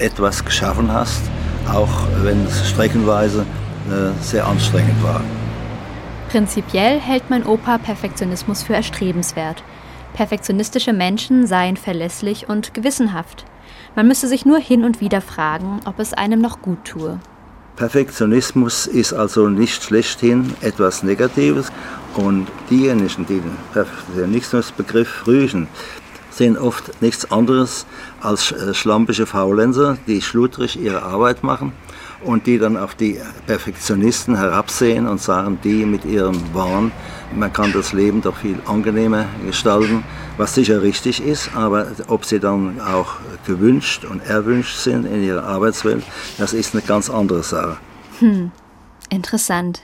etwas 0.01 0.45
geschaffen 0.45 0.93
hast, 0.93 1.23
auch 1.69 2.07
wenn 2.23 2.45
es 2.47 2.69
streckenweise 2.69 3.47
äh, 3.89 4.23
sehr 4.23 4.47
anstrengend 4.47 5.03
war. 5.03 5.21
Prinzipiell 6.31 7.01
hält 7.01 7.29
mein 7.29 7.45
Opa 7.45 7.79
Perfektionismus 7.79 8.63
für 8.63 8.75
erstrebenswert. 8.75 9.63
Perfektionistische 10.15 10.93
Menschen 10.93 11.47
seien 11.47 11.77
verlässlich 11.77 12.49
und 12.49 12.75
gewissenhaft. 12.75 13.45
Man 13.97 14.07
müsse 14.07 14.29
sich 14.29 14.47
nur 14.47 14.59
hin 14.59 14.85
und 14.85 15.01
wieder 15.01 15.21
fragen, 15.21 15.81
ob 15.85 15.99
es 15.99 16.15
einem 16.15 16.41
noch 16.41 16.63
gut 16.63 16.85
tue. 16.85 17.19
Perfektionismus 17.77 18.87
ist 18.87 19.13
also 19.13 19.49
nicht 19.49 19.83
schlechthin 19.83 20.55
etwas 20.61 21.03
Negatives 21.03 21.73
und 22.15 22.47
diejenigen, 22.69 23.27
die 23.27 23.41
den 23.41 23.57
Perfektionismusbegriff 23.73 25.27
rügen, 25.27 25.67
sind 26.41 26.57
oft 26.57 27.03
nichts 27.03 27.31
anderes 27.31 27.85
als 28.23 28.51
äh, 28.51 28.73
schlampige 28.73 29.27
Faulenzer, 29.27 29.99
die 30.07 30.23
schludrig 30.23 30.81
ihre 30.81 31.03
Arbeit 31.03 31.43
machen 31.43 31.75
und 32.25 32.47
die 32.47 32.57
dann 32.57 32.79
auf 32.79 32.95
die 32.95 33.21
Perfektionisten 33.47 34.39
herabsehen 34.39 35.07
und 35.07 35.21
sagen, 35.21 35.59
die 35.63 35.85
mit 35.85 36.07
ihrem 36.07 36.41
Wahn, 36.55 36.93
man 37.37 37.53
kann 37.53 37.75
das 37.75 37.93
Leben 37.93 38.23
doch 38.23 38.37
viel 38.37 38.59
angenehmer 38.65 39.27
gestalten, 39.45 40.03
was 40.39 40.55
sicher 40.55 40.81
richtig 40.81 41.23
ist, 41.23 41.55
aber 41.55 41.89
ob 42.07 42.25
sie 42.25 42.41
dann 42.41 42.81
auch 42.81 43.17
gewünscht 43.47 44.07
und 44.07 44.21
erwünscht 44.21 44.79
sind 44.79 45.05
in 45.05 45.23
ihrer 45.23 45.45
Arbeitswelt, 45.45 46.05
das 46.39 46.55
ist 46.55 46.75
eine 46.75 46.83
ganz 46.83 47.11
andere 47.11 47.43
Sache. 47.43 47.77
Hm, 48.21 48.51
interessant. 49.11 49.83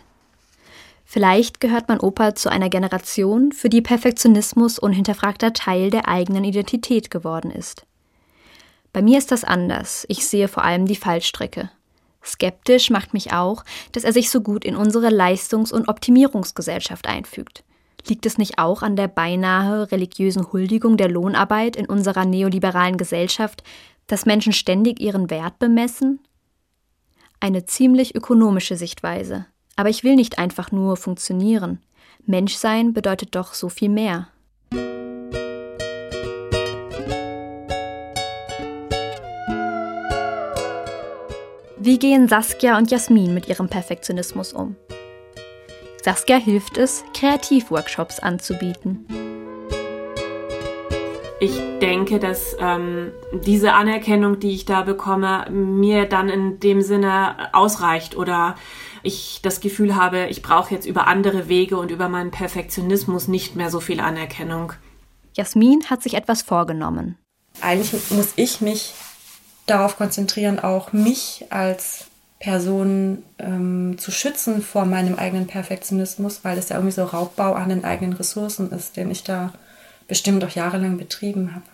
Vielleicht 1.09 1.61
gehört 1.61 1.89
mein 1.89 2.01
Opa 2.01 2.35
zu 2.35 2.51
einer 2.51 2.69
Generation, 2.69 3.53
für 3.53 3.69
die 3.69 3.81
Perfektionismus 3.81 4.81
unhinterfragter 4.81 5.53
Teil 5.53 5.91
der 5.91 6.09
eigenen 6.09 6.43
Identität 6.43 7.13
geworden 7.13 7.53
ist. 7.53 7.87
Bei 8.93 9.03
mir 9.03 9.17
ist 9.17 9.31
das 9.31 9.45
anders. 9.45 10.05
Ich 10.09 10.27
sehe 10.27 10.49
vor 10.49 10.65
allem 10.65 10.85
die 10.85 10.97
Fallstrecke. 10.97 11.71
Skeptisch 12.25 12.91
macht 12.91 13.15
mich 13.15 13.33
auch, 13.33 13.65
dass 13.93 14.03
er 14.03 14.13
sich 14.13 14.31
so 14.31 14.41
gut 14.41 14.65
in 14.65 14.75
unsere 14.75 15.11
Leistungs- 15.11 15.71
und 15.71 15.89
Optimierungsgesellschaft 15.89 17.07
einfügt. 17.07 17.63
Liegt 18.09 18.27
es 18.27 18.37
nicht 18.37 18.59
auch 18.59 18.83
an 18.83 18.97
der 18.97 19.07
beinahe 19.07 19.93
religiösen 19.93 20.53
Huldigung 20.53 20.97
der 20.97 21.09
Lohnarbeit 21.09 21.77
in 21.77 21.87
unserer 21.87 22.25
neoliberalen 22.25 22.97
Gesellschaft, 22.97 23.63
dass 24.09 24.27
Menschen 24.27 24.53
ständig 24.53 25.01
ihren 25.01 25.31
Wert 25.31 25.61
bemessen? 25.61 26.19
Eine 27.39 27.65
ziemlich 27.65 28.17
ökonomische 28.17 28.77
Sichtweise. 28.77 29.47
Aber 29.77 29.91
ich 29.91 30.03
will 30.03 30.17
nicht 30.17 30.39
einfach 30.39 30.73
nur 30.73 30.97
funktionieren. 30.97 31.81
Menschsein 32.25 32.93
bedeutet 32.93 33.35
doch 33.35 33.55
so 33.55 33.69
viel 33.69 33.91
mehr. 33.91 34.29
Wie 41.79 41.99
gehen 42.01 42.27
Saskia 42.27 42.77
und 42.79 42.91
Jasmin 42.91 43.33
mit 43.33 43.49
ihrem 43.49 43.69
Perfektionismus 43.69 44.53
um? 44.53 44.75
Saskia 46.03 46.39
hilft 46.39 46.79
es, 46.79 47.05
Kreativworkshops 47.15 48.19
anzubieten. 48.19 49.07
Ich 51.39 51.61
denke, 51.83 52.19
dass 52.19 52.57
ähm, 52.59 53.13
diese 53.45 53.75
Anerkennung, 53.75 54.41
die 54.41 54.53
ich 54.53 54.65
da 54.65 54.83
bekomme, 54.83 55.51
mir 55.51 56.07
dann 56.07 56.31
in 56.31 56.61
dem 56.61 56.81
Sinne 56.81 57.53
ausreicht 57.53 58.17
oder 58.17 58.57
ich 59.03 59.41
das 59.43 59.61
Gefühl 59.61 59.97
habe, 59.97 60.29
ich 60.29 60.41
brauche 60.41 60.73
jetzt 60.73 60.87
über 60.87 61.07
andere 61.07 61.47
Wege 61.49 61.77
und 61.77 61.91
über 61.91 62.09
meinen 62.09 62.31
Perfektionismus 62.31 63.29
nicht 63.29 63.55
mehr 63.55 63.71
so 63.71 63.81
viel 63.81 64.01
Anerkennung. 64.01 64.73
Jasmin 65.35 65.91
hat 65.91 66.03
sich 66.03 66.15
etwas 66.15 66.41
vorgenommen. 66.41 67.19
Eigentlich 67.61 68.11
muss 68.11 68.33
ich 68.37 68.63
mich 68.63 68.95
darauf 69.67 69.99
konzentrieren, 69.99 70.59
auch 70.59 70.95
mich 70.95 71.45
als 71.51 72.07
Person 72.41 73.23
ähm, 73.39 73.97
zu 73.99 74.11
schützen 74.11 74.63
vor 74.63 74.87
meinem 74.87 75.17
eigenen 75.17 75.47
Perfektionismus, 75.47 76.41
weil 76.45 76.57
es 76.57 76.71
ja 76.71 76.77
irgendwie 76.77 76.95
so 76.95 77.05
Raubbau 77.05 77.53
an 77.53 77.69
den 77.69 77.85
eigenen 77.85 78.15
Ressourcen 78.15 78.71
ist, 78.73 78.97
den 78.97 79.11
ich 79.11 79.23
da 79.23 79.53
bestimmt 80.09 80.45
auch 80.45 80.51
jahrelang 80.51 80.99
betrieben 80.99 81.55
habe. 81.55 81.65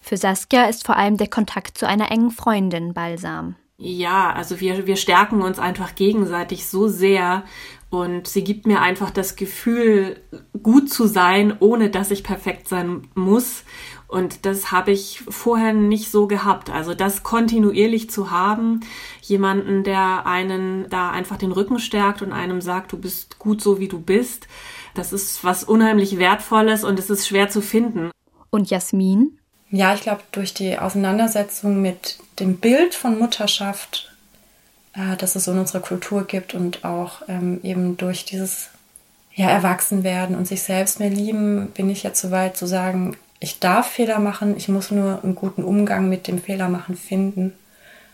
Für 0.00 0.16
Saskia 0.16 0.66
ist 0.66 0.86
vor 0.86 0.96
allem 0.96 1.16
der 1.16 1.28
Kontakt 1.28 1.78
zu 1.78 1.86
einer 1.86 2.10
engen 2.10 2.30
Freundin 2.30 2.94
balsam. 2.94 3.56
Ja, 3.78 4.32
also 4.32 4.60
wir, 4.60 4.86
wir 4.86 4.96
stärken 4.96 5.42
uns 5.42 5.58
einfach 5.58 5.94
gegenseitig 5.94 6.66
so 6.66 6.88
sehr 6.88 7.44
und 7.90 8.26
sie 8.26 8.42
gibt 8.42 8.66
mir 8.66 8.80
einfach 8.80 9.10
das 9.10 9.36
Gefühl, 9.36 10.20
gut 10.62 10.90
zu 10.90 11.06
sein, 11.06 11.56
ohne 11.60 11.90
dass 11.90 12.10
ich 12.10 12.24
perfekt 12.24 12.68
sein 12.68 13.08
muss. 13.14 13.64
Und 14.08 14.46
das 14.46 14.72
habe 14.72 14.92
ich 14.92 15.22
vorher 15.28 15.72
nicht 15.72 16.10
so 16.10 16.26
gehabt. 16.26 16.70
Also 16.70 16.94
das 16.94 17.22
kontinuierlich 17.22 18.08
zu 18.08 18.30
haben, 18.30 18.80
jemanden, 19.22 19.84
der 19.84 20.26
einen 20.26 20.88
da 20.88 21.10
einfach 21.10 21.36
den 21.36 21.52
Rücken 21.52 21.78
stärkt 21.78 22.22
und 22.22 22.32
einem 22.32 22.60
sagt, 22.60 22.92
du 22.92 22.98
bist 22.98 23.38
gut 23.38 23.60
so, 23.60 23.78
wie 23.78 23.88
du 23.88 24.00
bist, 24.00 24.48
das 24.96 25.12
ist 25.12 25.44
was 25.44 25.64
unheimlich 25.64 26.18
Wertvolles 26.18 26.84
und 26.84 26.98
es 26.98 27.10
ist 27.10 27.26
schwer 27.26 27.48
zu 27.48 27.60
finden. 27.60 28.10
Und 28.50 28.70
Jasmin? 28.70 29.38
Ja, 29.70 29.94
ich 29.94 30.00
glaube, 30.00 30.22
durch 30.32 30.54
die 30.54 30.78
Auseinandersetzung 30.78 31.82
mit 31.82 32.18
dem 32.38 32.56
Bild 32.56 32.94
von 32.94 33.18
Mutterschaft, 33.18 34.12
äh, 34.94 35.16
das 35.16 35.36
es 35.36 35.44
so 35.44 35.52
in 35.52 35.58
unserer 35.58 35.80
Kultur 35.80 36.24
gibt 36.24 36.54
und 36.54 36.84
auch 36.84 37.22
ähm, 37.28 37.60
eben 37.62 37.96
durch 37.96 38.24
dieses 38.24 38.70
ja, 39.34 39.50
Erwachsenwerden 39.50 40.36
und 40.36 40.46
sich 40.46 40.62
selbst 40.62 41.00
mehr 41.00 41.10
lieben, 41.10 41.70
bin 41.72 41.90
ich 41.90 42.02
jetzt 42.02 42.20
so 42.20 42.30
weit 42.30 42.56
zu 42.56 42.66
sagen, 42.66 43.16
ich 43.38 43.58
darf 43.60 43.88
Fehler 43.88 44.18
machen, 44.18 44.56
ich 44.56 44.68
muss 44.68 44.90
nur 44.90 45.22
einen 45.22 45.34
guten 45.34 45.62
Umgang 45.62 46.08
mit 46.08 46.26
dem 46.26 46.40
Fehlermachen 46.40 46.96
finden. 46.96 47.52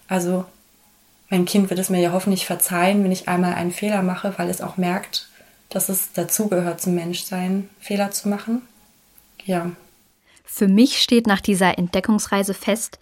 Also 0.08 0.44
mein 1.30 1.44
Kind 1.44 1.70
wird 1.70 1.78
es 1.78 1.90
mir 1.90 2.00
ja 2.00 2.12
hoffentlich 2.12 2.44
verzeihen, 2.44 3.04
wenn 3.04 3.12
ich 3.12 3.28
einmal 3.28 3.54
einen 3.54 3.70
Fehler 3.70 4.02
mache, 4.02 4.34
weil 4.36 4.50
es 4.50 4.60
auch 4.60 4.76
merkt, 4.76 5.28
dass 5.72 5.88
es 5.88 6.12
dazugehört 6.12 6.80
zum 6.80 6.94
Menschsein, 6.94 7.68
Fehler 7.80 8.10
zu 8.10 8.28
machen. 8.28 8.62
Ja. 9.44 9.72
Für 10.44 10.68
mich 10.68 11.02
steht 11.02 11.26
nach 11.26 11.40
dieser 11.40 11.78
Entdeckungsreise 11.78 12.54
fest, 12.54 12.98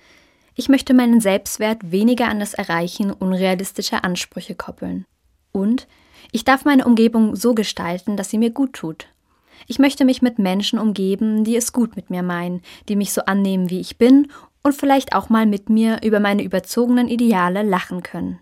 ich 0.54 0.68
möchte 0.68 0.94
meinen 0.94 1.20
Selbstwert 1.20 1.90
weniger 1.90 2.28
an 2.28 2.38
das 2.38 2.54
Erreichen 2.54 3.10
unrealistischer 3.12 4.04
Ansprüche 4.04 4.54
koppeln. 4.54 5.04
Und 5.52 5.86
ich 6.32 6.44
darf 6.44 6.64
meine 6.64 6.84
Umgebung 6.84 7.34
so 7.34 7.54
gestalten, 7.54 8.16
dass 8.16 8.30
sie 8.30 8.38
mir 8.38 8.50
gut 8.50 8.74
tut. 8.74 9.06
Ich 9.66 9.78
möchte 9.78 10.04
mich 10.04 10.22
mit 10.22 10.38
Menschen 10.38 10.78
umgeben, 10.78 11.44
die 11.44 11.56
es 11.56 11.72
gut 11.72 11.96
mit 11.96 12.10
mir 12.10 12.22
meinen, 12.22 12.62
die 12.88 12.96
mich 12.96 13.12
so 13.12 13.22
annehmen, 13.22 13.70
wie 13.70 13.80
ich 13.80 13.98
bin 13.98 14.30
und 14.62 14.74
vielleicht 14.74 15.14
auch 15.14 15.28
mal 15.28 15.46
mit 15.46 15.70
mir 15.70 16.00
über 16.02 16.20
meine 16.20 16.42
überzogenen 16.42 17.08
Ideale 17.08 17.62
lachen 17.62 18.02
können. 18.02 18.38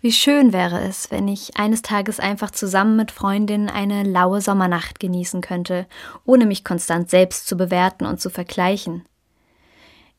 Wie 0.00 0.12
schön 0.12 0.52
wäre 0.52 0.80
es, 0.80 1.10
wenn 1.10 1.26
ich 1.26 1.56
eines 1.56 1.82
Tages 1.82 2.20
einfach 2.20 2.52
zusammen 2.52 2.94
mit 2.94 3.10
Freundinnen 3.10 3.68
eine 3.68 4.04
laue 4.04 4.40
Sommernacht 4.40 5.00
genießen 5.00 5.40
könnte, 5.40 5.86
ohne 6.24 6.46
mich 6.46 6.64
konstant 6.64 7.10
selbst 7.10 7.48
zu 7.48 7.56
bewerten 7.56 8.06
und 8.06 8.20
zu 8.20 8.30
vergleichen. 8.30 9.04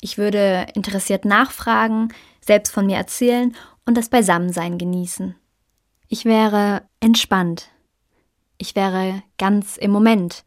Ich 0.01 0.17
würde 0.17 0.67
interessiert 0.73 1.23
nachfragen, 1.23 2.09
selbst 2.41 2.73
von 2.73 2.85
mir 2.85 2.97
erzählen 2.97 3.55
und 3.85 3.95
das 3.95 4.09
Beisammensein 4.09 4.77
genießen. 4.77 5.35
Ich 6.09 6.25
wäre 6.25 6.83
entspannt. 6.99 7.69
Ich 8.57 8.75
wäre 8.75 9.23
ganz 9.37 9.77
im 9.77 9.91
Moment. 9.91 10.43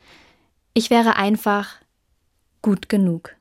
Ich 0.74 0.90
wäre 0.90 1.16
einfach 1.16 1.76
gut 2.60 2.90
genug. 2.90 3.34